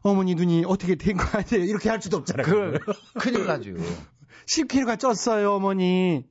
어머니 0.02 0.34
눈이 0.34 0.64
어떻게 0.66 0.94
된 0.94 1.16
거 1.16 1.24
아니에요? 1.38 1.64
이렇게 1.68 1.88
할 1.88 2.00
수도 2.02 2.18
없잖아요. 2.18 2.44
그 2.44 2.78
큰일 3.18 3.46
나죠. 3.46 3.70
10kg가 4.46 4.96
쪘어요, 4.98 5.56
어머니. 5.56 6.24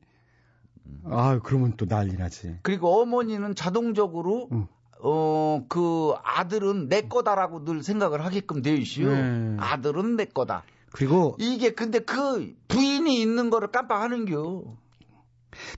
아, 1.06 1.40
그러면 1.44 1.74
또 1.78 1.86
난리 1.86 2.16
나지. 2.16 2.58
그리고 2.62 3.02
어머니는 3.02 3.56
자동적으로 3.56 4.50
음. 4.52 4.68
어, 5.02 5.66
그 5.68 6.14
아들은 6.24 6.88
내 6.90 7.02
거다라고 7.02 7.66
늘 7.66 7.84
생각을 7.84 8.24
하게끔 8.24 8.62
되어 8.62 8.76
있어요. 8.76 9.10
네. 9.10 9.58
아들은 9.60 10.16
내 10.16 10.26
거다. 10.26 10.64
그리고 10.92 11.36
이게 11.40 11.72
근데 11.74 12.00
그 12.00 12.56
부인이 12.70 13.20
있는 13.22 13.50
거를 13.50 13.68
깜빡하는 13.70 14.26
겨. 14.26 14.64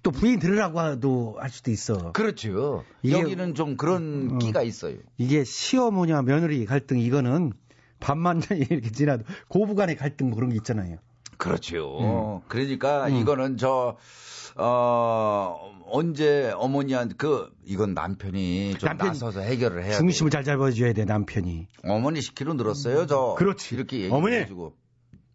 또 0.03 0.11
부인 0.11 0.39
들으라고 0.39 1.39
할 1.39 1.49
수도 1.49 1.71
있어. 1.71 2.11
그렇죠. 2.11 2.83
여기는 3.03 3.55
좀 3.55 3.77
그런 3.77 4.31
어. 4.33 4.37
끼가 4.37 4.61
있어요. 4.63 4.97
이게 5.17 5.43
시어머니와 5.43 6.21
며느리 6.21 6.65
갈등 6.65 6.99
이거는 6.99 7.53
반만 7.99 8.41
이렇게 8.51 8.91
지나도 8.91 9.23
고부간의 9.47 9.95
갈등 9.95 10.27
뭐 10.27 10.35
그런 10.35 10.49
게 10.49 10.55
있잖아요. 10.57 10.97
그렇죠. 11.37 12.41
그러니까 12.47 13.07
음. 13.07 13.15
이거는 13.17 13.57
저, 13.57 13.97
어, 14.55 15.77
언제 15.85 16.51
어머니한테 16.55 17.15
그, 17.15 17.49
이건 17.63 17.93
남편이 17.93 18.75
좀 18.79 18.87
남편이 18.87 19.09
나서서 19.11 19.41
해결을 19.41 19.83
해야 19.85 19.97
중심을 19.97 20.31
잘 20.31 20.43
잡아줘야 20.43 20.93
돼 20.93 21.05
남편이. 21.05 21.67
어머니 21.83 22.19
10kg 22.19 22.55
늘었어요, 22.57 23.05
저. 23.05 23.35
그렇지. 23.37 23.75
이렇게 23.75 24.09
어머니! 24.11 24.33
얘기해주고. 24.33 24.73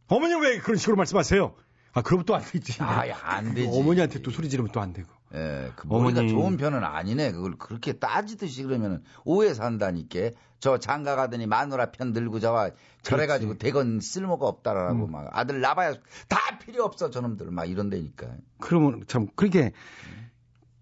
어머니 0.08 0.34
왜 0.34 0.58
그런 0.58 0.76
식으로 0.76 0.96
말씀하세요? 0.96 1.54
아 1.94 2.02
그럼 2.02 2.24
또 2.24 2.34
안 2.34 2.42
되지. 2.42 2.82
아, 2.82 3.06
야, 3.08 3.16
안 3.22 3.54
되지. 3.54 3.68
어머니한테 3.70 4.22
또 4.22 4.30
소리 4.30 4.48
지르면 4.48 4.72
또 4.72 4.80
안 4.80 4.92
되고. 4.92 5.08
예, 5.34 5.70
그 5.76 5.86
머리가 5.86 6.20
어머니. 6.20 6.28
좋은 6.30 6.56
편은 6.56 6.84
아니네. 6.84 7.32
그걸 7.32 7.56
그렇게 7.58 7.92
따지듯이 7.94 8.62
그러면은 8.64 9.02
오해 9.24 9.52
산다니까. 9.54 10.30
저 10.60 10.78
장가 10.78 11.16
가더니 11.16 11.46
마누라 11.48 11.90
편 11.90 12.12
들고 12.12 12.38
저와 12.38 12.70
저래 13.02 13.26
가지고 13.26 13.58
대건 13.58 13.98
쓸모가 14.00 14.46
없다라고 14.46 15.06
음. 15.06 15.10
막 15.10 15.28
아들 15.32 15.60
낳아야 15.60 15.94
다 16.28 16.38
필요 16.64 16.84
없어 16.84 17.10
저놈들 17.10 17.50
막 17.50 17.64
이런다니까. 17.68 18.28
그러면 18.60 19.02
참 19.08 19.26
그렇게 19.34 19.72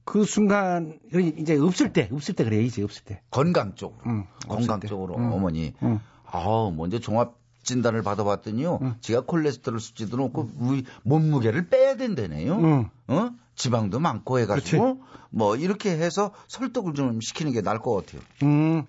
그 0.05 0.25
순간 0.25 0.99
이제 1.39 1.57
없을 1.57 1.93
때 1.95 2.11
없을 2.13 2.35
때 2.35 2.45
그래 2.45 2.61
이제 2.63 2.83
없을 2.83 3.05
때. 3.05 3.23
건강 3.31 3.75
쪽으로. 3.75 4.01
응, 4.07 4.27
건강. 4.47 4.81
쪽으로 4.81 5.15
응. 5.17 5.33
어머니. 5.33 5.73
응. 5.83 5.99
아우 6.27 6.71
먼저 6.73 6.99
종합 6.99 7.40
진단을 7.63 8.03
받아봤더니요. 8.03 8.97
제가 9.01 9.23
콜레스테롤 9.23 9.81
수치도 9.81 10.17
높고 10.17 10.51
위- 10.61 10.85
몸무게를 11.03 11.69
빼야 11.69 11.97
된다네요. 11.97 12.55
응. 12.57 12.91
어? 13.09 13.31
지방도 13.55 14.01
많고 14.01 14.39
해가지고 14.39 15.03
뭐 15.31 15.57
이렇게 15.57 15.91
해서 15.91 16.33
설득을 16.49 16.95
좀 16.95 17.21
시키는 17.21 17.53
게 17.53 17.61
나을 17.61 17.79
것 17.79 17.95
같아요. 17.95 18.23
음. 18.43 18.85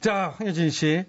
자, 0.00 0.34
황여진 0.38 0.70
씨. 0.70 1.04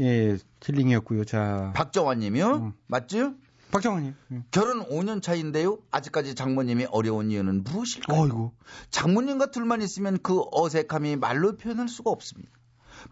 예, 0.00 0.38
킬링이었고요. 0.60 1.24
자. 1.24 1.72
박정환 1.74 2.20
님이요? 2.20 2.46
음. 2.54 2.72
맞죠? 2.86 3.34
박정환님. 3.72 4.14
결혼 4.50 4.86
5년 4.88 5.22
차인데요. 5.22 5.78
아직까지 5.90 6.34
장모님이 6.34 6.86
어려운 6.90 7.30
이유는 7.30 7.64
무엇일까요? 7.64 8.20
어이구. 8.22 8.52
장모님과 8.90 9.46
둘만 9.50 9.80
있으면 9.82 10.18
그 10.22 10.42
어색함이 10.52 11.16
말로 11.16 11.56
표현할 11.56 11.88
수가 11.88 12.10
없습니다. 12.10 12.50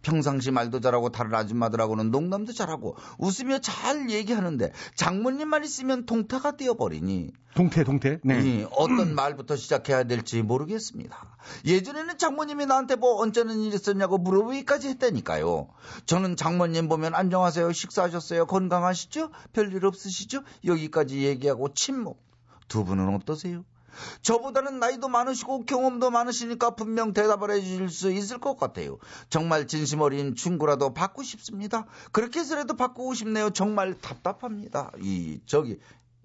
평상시 0.03 0.51
말도 0.51 0.81
잘하고 0.81 1.11
다른 1.11 1.35
아줌마들하고는 1.35 2.11
농담도 2.11 2.53
잘하고 2.53 2.97
웃으며 3.19 3.59
잘 3.59 4.11
얘기하는데 4.11 4.73
장모님만 4.97 5.65
있으면 5.65 6.07
동태가 6.07 6.57
되어버리니 6.57 7.33
동태, 7.55 7.83
동태. 7.83 8.21
네. 8.23 8.41
이 8.43 8.67
어떤 8.71 9.15
말부터 9.15 9.57
시작해야 9.57 10.05
될지 10.05 10.41
모르겠습니다. 10.43 11.37
예전에는 11.65 12.17
장모님이 12.17 12.67
나한테 12.67 12.95
뭐 12.95 13.21
언제는 13.21 13.61
일 13.61 13.75
있었냐고 13.75 14.19
물어보기까지 14.19 14.89
했다니까요. 14.89 15.69
저는 16.07 16.37
장모님 16.37 16.89
보면 16.89 17.15
안녕하세요, 17.15 17.73
식사하셨어요, 17.73 18.47
건강하시죠, 18.47 19.31
별일 19.53 19.85
없으시죠? 19.85 20.43
여기까지 20.65 21.25
얘기하고 21.25 21.75
침묵. 21.75 22.23
두 22.69 22.85
분은 22.85 23.13
어떠세요? 23.17 23.65
저보다는 24.23 24.79
나이도 24.79 25.09
많으시고 25.09 25.65
경험도 25.65 26.11
많으시니까 26.11 26.71
분명 26.75 27.13
대답을 27.13 27.51
해주실 27.51 27.89
수 27.89 28.13
있을 28.13 28.39
것 28.39 28.57
같아요. 28.57 28.99
정말 29.29 29.67
진심 29.67 30.01
어린 30.01 30.35
충고라도 30.35 30.95
받고 30.95 31.23
싶습니다. 31.23 31.87
그렇게 32.13 32.41
해서라도 32.41 32.77
바꾸고 32.77 33.15
싶네요. 33.15 33.51
정말 33.51 33.95
답답합니다. 34.01 34.93
이 35.01 35.41
저기 35.47 35.79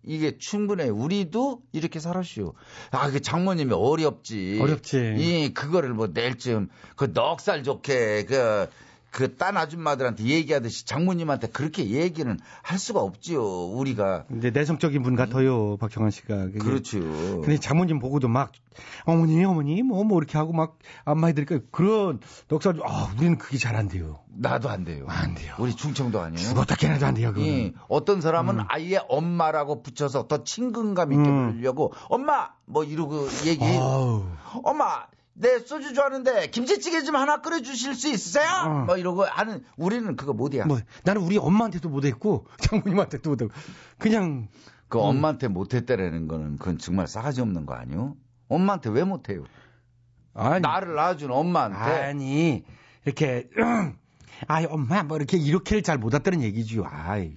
이게 0.04 0.38
충분해. 0.38 0.90
우리도 0.90 1.62
이렇게 1.72 2.00
살았슈. 2.00 2.54
아, 2.92 3.10
그 3.10 3.22
장모님이 3.22 3.74
어렵지. 3.74 4.60
어렵지. 4.62 5.16
이 5.18 5.54
그거를 5.54 5.94
뭐 5.94 6.08
내일쯤 6.08 6.70
그 6.96 7.12
넉살 7.14 7.64
좋게 7.64 8.26
그 8.26 8.70
그 9.16 9.38
딴 9.38 9.56
아줌마들한테 9.56 10.26
얘기하듯이 10.26 10.86
장모님한테 10.86 11.48
그렇게 11.48 11.90
얘기는 11.90 12.38
할 12.62 12.78
수가 12.78 13.00
없지요. 13.00 13.42
우리가 13.68 14.26
이제 14.38 14.50
내성적인 14.52 15.04
분 15.04 15.16
같아요, 15.16 15.78
박형환 15.78 16.12
씨가. 16.12 16.50
그렇죠. 16.60 17.00
근데 17.00 17.58
장모님 17.58 18.00
보고도 18.00 18.28
막 18.28 18.52
어머니, 19.06 19.44
어머니, 19.46 19.82
뭐, 19.84 20.04
뭐 20.04 20.18
이렇게 20.18 20.38
하고 20.38 20.52
막 20.52 20.78
안마 21.06 21.28
해드릴까 21.28 21.60
그런 21.72 22.20
넉살, 22.50 22.82
아, 22.84 23.14
우리는 23.18 23.38
그게 23.38 23.58
잘 23.58 23.76
안 23.78 23.88
돼요. 23.88 24.20
나도 24.38 24.70
안 24.70 24.84
돼요. 24.84 25.06
안 25.08 25.34
돼요. 25.34 25.54
우리 25.60 25.74
충청도 25.74 26.20
아니에요. 26.20 26.50
죽었다 26.50 26.76
깨나도 26.76 27.06
안 27.06 27.14
돼요, 27.14 27.30
그거는. 27.34 27.48
예, 27.48 27.74
어떤 27.88 28.20
사람은 28.20 28.66
아예 28.68 29.00
엄마라고 29.08 29.82
붙여서 29.82 30.28
더 30.28 30.44
친근감 30.44 31.14
있게 31.14 31.24
음. 31.30 31.52
부르려고 31.54 31.94
엄마 32.10 32.50
뭐 32.66 32.84
이러고 32.84 33.28
얘기. 33.46 33.64
아우. 33.64 34.26
엄마 34.64 35.06
내 35.38 35.60
소주 35.60 35.94
좋아하는데 35.94 36.50
김치찌개 36.50 37.04
좀 37.04 37.16
하나 37.18 37.42
끓여 37.42 37.62
주실 37.62 37.94
수 37.94 38.08
있으세요? 38.10 38.48
어. 38.66 38.70
뭐 38.86 38.98
이러고 38.98 39.26
하는 39.26 39.64
우리는 39.78 40.16
그거 40.16 40.34
못이야. 40.34 40.66
뭐, 40.66 40.80
나는 41.04 41.22
우리 41.22 41.38
엄마한테도 41.38 41.90
못 41.90 42.06
했고, 42.06 42.48
장모님한테도 42.60 43.30
못 43.30 43.42
했고, 43.42 43.54
그냥. 43.98 44.48
그 44.88 45.00
엄마한테 45.00 45.48
못 45.50 45.74
했다라는 45.74 46.28
거는 46.28 46.58
그건 46.58 46.78
정말 46.78 47.08
싸가지 47.08 47.42
없는 47.42 47.66
거 47.66 47.74
아니요? 47.74 48.16
엄마한테 48.48 48.90
왜 48.92 49.04
못 49.04 49.30
해요? 49.30 49.44
아니. 50.34 50.62
나를 50.62 50.96
낳아준 50.96 51.32
엄마한테. 51.32 51.78
아니, 51.78 52.64
이렇게, 53.04 53.50
아이, 54.48 54.66
엄마, 54.66 55.04
뭐, 55.04 55.18
이렇게, 55.18 55.38
이렇게를 55.38 55.82
잘 55.84 55.98
못 55.98 56.14
했다는 56.14 56.42
얘기지요. 56.44 56.86
아이. 56.86 57.36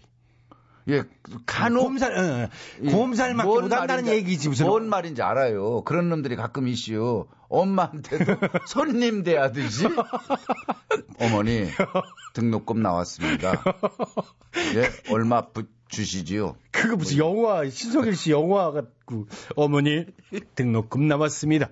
예, 0.88 1.04
간혹 1.44 1.84
곰살, 1.84 2.12
어, 2.12 2.20
어. 2.20 2.48
예, 2.82 2.90
곰살밖에 2.90 3.46
뭔 3.46 3.62
못한다는 3.64 4.06
얘기지, 4.06 4.48
무슨. 4.48 4.66
뭔 4.66 4.88
말인지 4.88 5.22
알아요. 5.22 5.82
그런 5.84 6.08
놈들이 6.08 6.36
가끔 6.36 6.66
이슈. 6.68 7.26
엄마한테도 7.48 8.24
손님 8.68 9.22
대하듯이. 9.22 9.86
어머니, 11.20 11.68
등록금 12.34 12.82
나왔습니다. 12.82 13.62
예, 14.74 15.12
얼마 15.12 15.48
부, 15.48 15.64
주시지요? 15.88 16.56
그거 16.70 16.96
무슨 16.96 17.18
영화, 17.18 17.68
신성일 17.68 18.16
씨 18.16 18.30
영화 18.30 18.70
같고, 18.70 19.26
어머니, 19.56 20.06
등록금 20.54 21.08
남았습니다. 21.08 21.70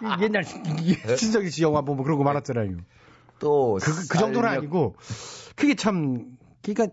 그 0.00 0.24
옛날 0.24 0.44
신성일 0.44 1.50
씨 1.50 1.62
영화 1.62 1.80
보면 1.82 2.04
그런 2.04 2.18
거 2.18 2.24
많았잖아요. 2.24 2.76
또, 3.38 3.78
그, 3.80 4.08
그 4.08 4.18
정도는 4.18 4.48
아니고, 4.48 4.96
그게 5.56 5.74
참, 5.74 6.36
그니까, 6.64 6.86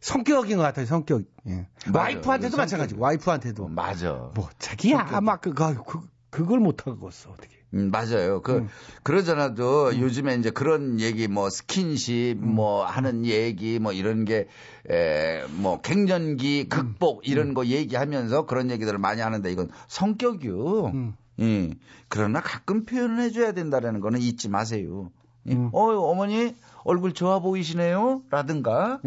성격인 0.00 0.56
것 0.56 0.62
같아요, 0.62 0.86
성격. 0.86 1.22
예. 1.48 1.66
와이프한테도 1.92 2.50
성격- 2.52 2.56
마찬가지고, 2.58 3.00
와이프한테도. 3.02 3.68
맞아. 3.68 4.30
뭐, 4.34 4.48
자기야, 4.58 5.20
막, 5.20 5.40
그, 5.40 5.52
그, 5.52 5.74
그, 5.84 6.00
그걸 6.30 6.60
못 6.60 6.86
하겠어, 6.86 7.30
어떻게. 7.30 7.56
음, 7.74 7.90
맞아요. 7.90 8.40
그, 8.40 8.66
그러잖아도 9.02 9.98
요즘에 9.98 10.36
이제 10.36 10.48
그런 10.50 11.00
얘기, 11.00 11.28
뭐, 11.28 11.50
스킨십, 11.50 12.38
뭐, 12.38 12.84
하는 12.86 13.26
얘기, 13.26 13.78
뭐, 13.78 13.92
이런 13.92 14.24
게, 14.24 14.46
에, 14.90 15.44
뭐, 15.48 15.80
갱년기 15.82 16.68
극복, 16.70 17.28
이런 17.28 17.52
거 17.52 17.66
얘기하면서 17.66 18.46
그런 18.46 18.70
얘기들을 18.70 18.98
많이 18.98 19.20
하는데 19.20 19.50
이건 19.52 19.70
성격이요. 19.88 21.12
예. 21.40 21.70
그러나 22.08 22.40
가끔 22.40 22.84
표현을 22.86 23.20
해줘야 23.20 23.52
된다는 23.52 24.00
거는 24.00 24.20
잊지 24.20 24.48
마세요. 24.48 25.10
예. 25.48 25.54
어, 25.54 25.80
어머니, 26.10 26.54
얼굴 26.84 27.12
좋아 27.12 27.38
보이시네요? 27.40 28.22
라든가, 28.30 29.00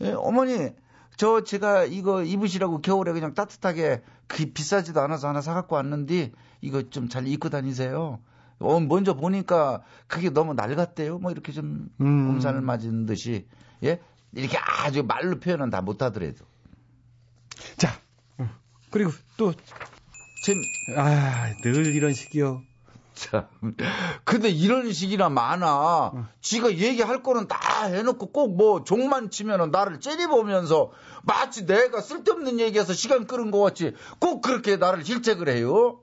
예, 0.00 0.12
어머니, 0.12 0.70
저 1.16 1.42
제가 1.42 1.84
이거 1.84 2.22
입으시라고 2.22 2.80
겨울에 2.80 3.12
그냥 3.12 3.34
따뜻하게 3.34 4.02
그 4.26 4.46
비싸지도 4.46 5.00
않아서 5.00 5.28
하나 5.28 5.40
사갖고 5.40 5.76
왔는데 5.76 6.32
이거 6.60 6.82
좀 6.90 7.08
잘 7.08 7.26
입고 7.26 7.48
다니세요. 7.48 8.18
어, 8.58 8.80
먼저 8.80 9.14
보니까 9.14 9.82
그게 10.06 10.30
너무 10.30 10.54
낡았대요. 10.54 11.18
뭐 11.18 11.30
이렇게 11.30 11.52
좀 11.52 11.88
음. 12.00 12.28
곰살을 12.28 12.60
맞은 12.60 13.06
듯이 13.06 13.46
예 13.82 14.00
이렇게 14.34 14.58
아주 14.58 15.02
말로 15.04 15.38
표현은 15.40 15.70
다 15.70 15.80
못하더라도 15.80 16.44
자 17.76 17.88
그리고 18.90 19.10
또 19.36 19.52
참, 20.44 20.62
아, 20.96 21.52
늘 21.62 21.94
이런 21.94 22.12
식이요. 22.12 22.62
참. 23.16 23.46
근데 24.24 24.48
이런 24.50 24.92
식이나 24.92 25.28
많아. 25.28 26.12
지가 26.40 26.70
얘기할 26.76 27.22
거는 27.22 27.48
다 27.48 27.86
해놓고 27.86 28.30
꼭 28.30 28.56
뭐 28.56 28.84
종만 28.84 29.30
치면은 29.30 29.70
나를 29.70 29.98
째려보면서 30.00 30.92
마치 31.24 31.66
내가 31.66 32.00
쓸데없는 32.00 32.60
얘기해서 32.60 32.92
시간 32.92 33.26
끄는 33.26 33.50
것 33.50 33.60
같이 33.60 33.94
꼭 34.20 34.40
그렇게 34.42 34.76
나를 34.76 35.02
질책을 35.02 35.48
해요. 35.48 36.00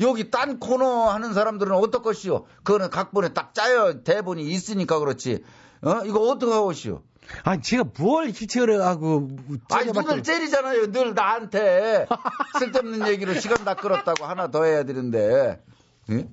여기 0.00 0.30
딴 0.30 0.58
코너 0.58 1.08
하는 1.10 1.32
사람들은 1.34 1.72
어떨 1.76 2.02
것이요? 2.02 2.46
그거는 2.64 2.90
각본에 2.90 3.32
딱 3.32 3.54
짜여 3.54 4.02
대본이 4.02 4.42
있으니까 4.42 4.98
그렇지. 4.98 5.44
어? 5.82 6.00
이거 6.04 6.20
어떡하고시오? 6.30 7.02
아니, 7.44 7.62
제가 7.62 7.84
뭘 7.98 8.28
희책을 8.28 8.82
하고, 8.82 9.28
아니, 9.70 9.90
눈을 9.92 10.22
째리잖아요. 10.22 10.92
늘 10.92 11.14
나한테. 11.14 12.06
쓸데없는 12.58 13.06
얘기로 13.08 13.34
시간 13.34 13.64
다 13.64 13.74
끌었다고 13.74 14.24
하나 14.26 14.50
더 14.50 14.64
해야 14.64 14.82
되는데. 14.84 15.62
예? 16.10 16.28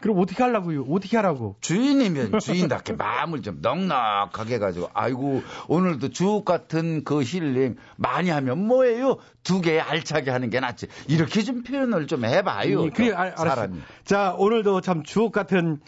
그럼 0.00 0.18
어떻게 0.18 0.42
하려고요? 0.42 0.84
어떻게 0.90 1.16
하라고? 1.18 1.56
주인이면 1.60 2.38
주인답게 2.40 2.94
마음을 2.94 3.42
좀 3.42 3.58
넉넉하게 3.60 4.54
해가지고, 4.54 4.90
아이고, 4.94 5.42
오늘도 5.68 6.08
주옥 6.10 6.44
같은 6.46 7.04
그 7.04 7.22
힐링 7.22 7.76
많이 7.96 8.30
하면 8.30 8.66
뭐예요? 8.66 9.18
두 9.42 9.60
개 9.60 9.78
알차게 9.78 10.30
하는 10.30 10.48
게 10.50 10.58
낫지. 10.60 10.86
이렇게 11.08 11.42
좀 11.42 11.62
표현을 11.62 12.06
좀 12.06 12.24
해봐요. 12.24 12.84
음, 12.84 12.90
그래, 12.90 13.12
알, 13.12 13.28
알았어. 13.28 13.44
사람이. 13.48 13.78
자, 14.04 14.34
오늘도 14.38 14.80
참 14.80 15.02
주옥 15.02 15.32
같은 15.32 15.80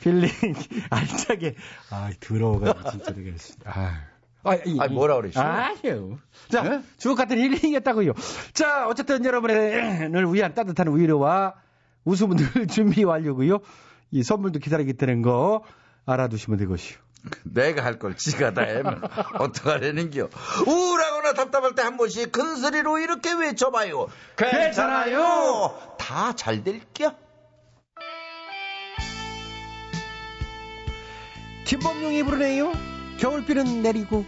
힐링 0.00 0.30
알차게. 0.90 1.56
아, 1.90 2.10
더러워가지고 2.20 2.90
진짜 2.90 3.12
되게. 3.12 3.34
아. 3.64 4.00
아, 4.44 4.54
이, 4.64 4.78
아니, 4.78 4.94
뭐라 4.94 5.16
그러시오? 5.16 5.42
아니요. 5.42 6.18
자, 6.48 6.82
주옥 6.98 7.18
같은 7.18 7.36
힐링이었다고요. 7.36 8.12
자, 8.52 8.86
어쨌든 8.86 9.24
여러분을 9.24 10.32
위한 10.32 10.54
따뜻한 10.54 10.96
위로와 10.96 11.54
웃음을 12.06 12.36
준비 12.72 13.04
완료고요. 13.04 13.58
이 14.12 14.22
선물도 14.22 14.60
기다리겠다는 14.60 15.20
거 15.22 15.62
알아두시면 16.06 16.58
되것이요. 16.60 16.98
내가 17.42 17.84
할 17.84 17.98
걸 17.98 18.16
지가 18.16 18.54
다 18.54 18.62
하면 18.62 19.02
어떡하려는겨. 19.38 20.28
우울하거나 20.66 21.32
답답할 21.34 21.74
때 21.74 21.82
한 21.82 21.96
번씩 21.96 22.30
큰 22.30 22.54
소리로 22.56 22.98
이렇게 23.00 23.32
외쳐봐요. 23.32 24.06
괜찮아요. 24.36 25.76
다 25.98 26.32
잘 26.34 26.62
될겨. 26.62 27.14
김범용이 31.64 32.22
부르네요. 32.22 32.72
겨울비는 33.18 33.82
내리고. 33.82 34.24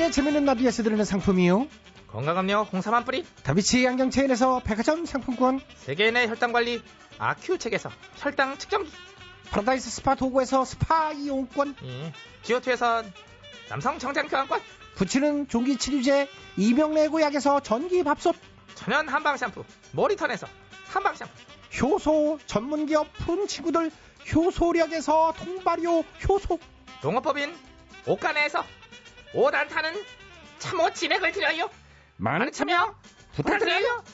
최양락의 0.00 0.10
재밌는 0.10 0.44
라디오에서 0.46 0.82
드리는 0.82 1.04
상품이요. 1.04 1.68
건강음료 2.08 2.62
홍삼 2.72 2.94
한 2.94 3.04
뿌리. 3.04 3.22
다비치 3.42 3.86
안경 3.86 4.10
체인에서 4.10 4.60
백화점 4.60 5.04
상품권. 5.04 5.60
세계인의 5.76 6.28
혈당 6.28 6.52
관리 6.52 6.82
아큐 7.18 7.58
책에서 7.58 7.90
혈당 8.16 8.56
측정기. 8.56 8.90
파라다이스 9.50 9.90
스파 9.90 10.14
도고에서 10.14 10.64
스파 10.64 11.12
이용권. 11.12 11.76
예. 11.84 12.12
지오투에서 12.42 13.04
남성 13.68 13.98
정장 13.98 14.26
교환권. 14.28 14.60
부치는 14.94 15.48
종기 15.48 15.76
치료제 15.76 16.28
이명래 16.56 17.20
고약에서 17.20 17.60
전기 17.60 18.02
밥솥. 18.02 18.34
천연 18.76 19.06
한방 19.06 19.36
샴푸 19.36 19.64
모리턴에서 19.92 20.46
한방 20.88 21.14
샴푸. 21.14 21.30
효소 21.78 22.38
전문기업 22.46 23.12
푸른 23.18 23.46
친구들 23.46 23.90
효소력에서 24.34 25.34
통발효 25.36 26.04
효소. 26.26 26.58
농업법인 27.02 27.54
옷가네에서 28.06 28.64
오단타는 29.34 29.92
참호 30.58 30.92
진액을 30.92 31.32
드려요. 31.32 31.70
많은 32.16 32.52
참여 32.52 32.94
부탁드려요. 33.34 34.04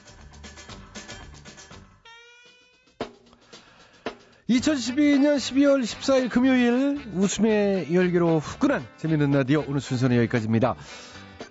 2012년 4.48 5.36
12월 5.36 5.82
14일 5.82 6.30
금요일 6.30 7.00
웃음의 7.14 7.92
열기로 7.92 8.38
후끈한 8.38 8.86
재밌는 8.96 9.32
라디오 9.32 9.64
오늘 9.66 9.80
순서는 9.80 10.16
여기까지입니다. 10.18 10.76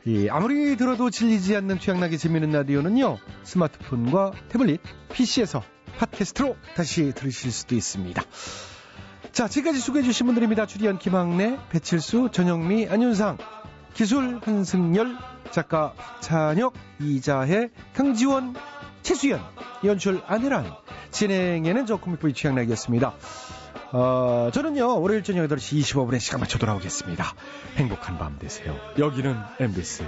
이 0.05 0.30
아무리 0.30 0.78
들어도 0.78 1.09
질리지 1.09 1.57
않는 1.57 1.80
취향나게 1.80 2.16
재밌는 2.16 2.51
라디오는요 2.51 3.18
스마트폰과 3.43 4.32
태블릿, 4.47 4.80
PC에서 5.11 5.61
팟캐스트로 5.97 6.55
다시 6.76 7.11
들으실 7.13 7.51
수도 7.51 7.76
있습니다. 7.76 8.22
자, 9.36 9.49
지금까지 9.49 9.81
수고해주신 9.81 10.27
분들입니다. 10.27 10.65
주리연 10.65 10.97
김학래, 10.97 11.59
배칠수, 11.69 12.29
전영미, 12.31 12.88
안윤상, 12.88 13.38
기술 13.93 14.39
한승열, 14.41 15.17
작가 15.51 15.91
박찬혁, 15.91 16.73
이자혜, 17.01 17.67
강지원, 17.93 18.55
최수연, 19.01 19.41
연출 19.83 20.21
안혜란, 20.25 20.71
진행에는 21.11 21.86
저 21.86 21.97
코믹보이 21.97 22.33
취향락이었습니다. 22.33 23.13
어, 23.91 24.51
저는요, 24.53 25.01
월요일 25.01 25.21
저녁 25.21 25.45
8시 25.49 25.81
25분에 25.81 26.21
시간 26.21 26.39
맞춰 26.39 26.57
돌아오겠습니다. 26.57 27.25
행복한 27.75 28.17
밤 28.17 28.39
되세요. 28.39 28.73
여기는 28.97 29.36
MBC. 29.59 30.05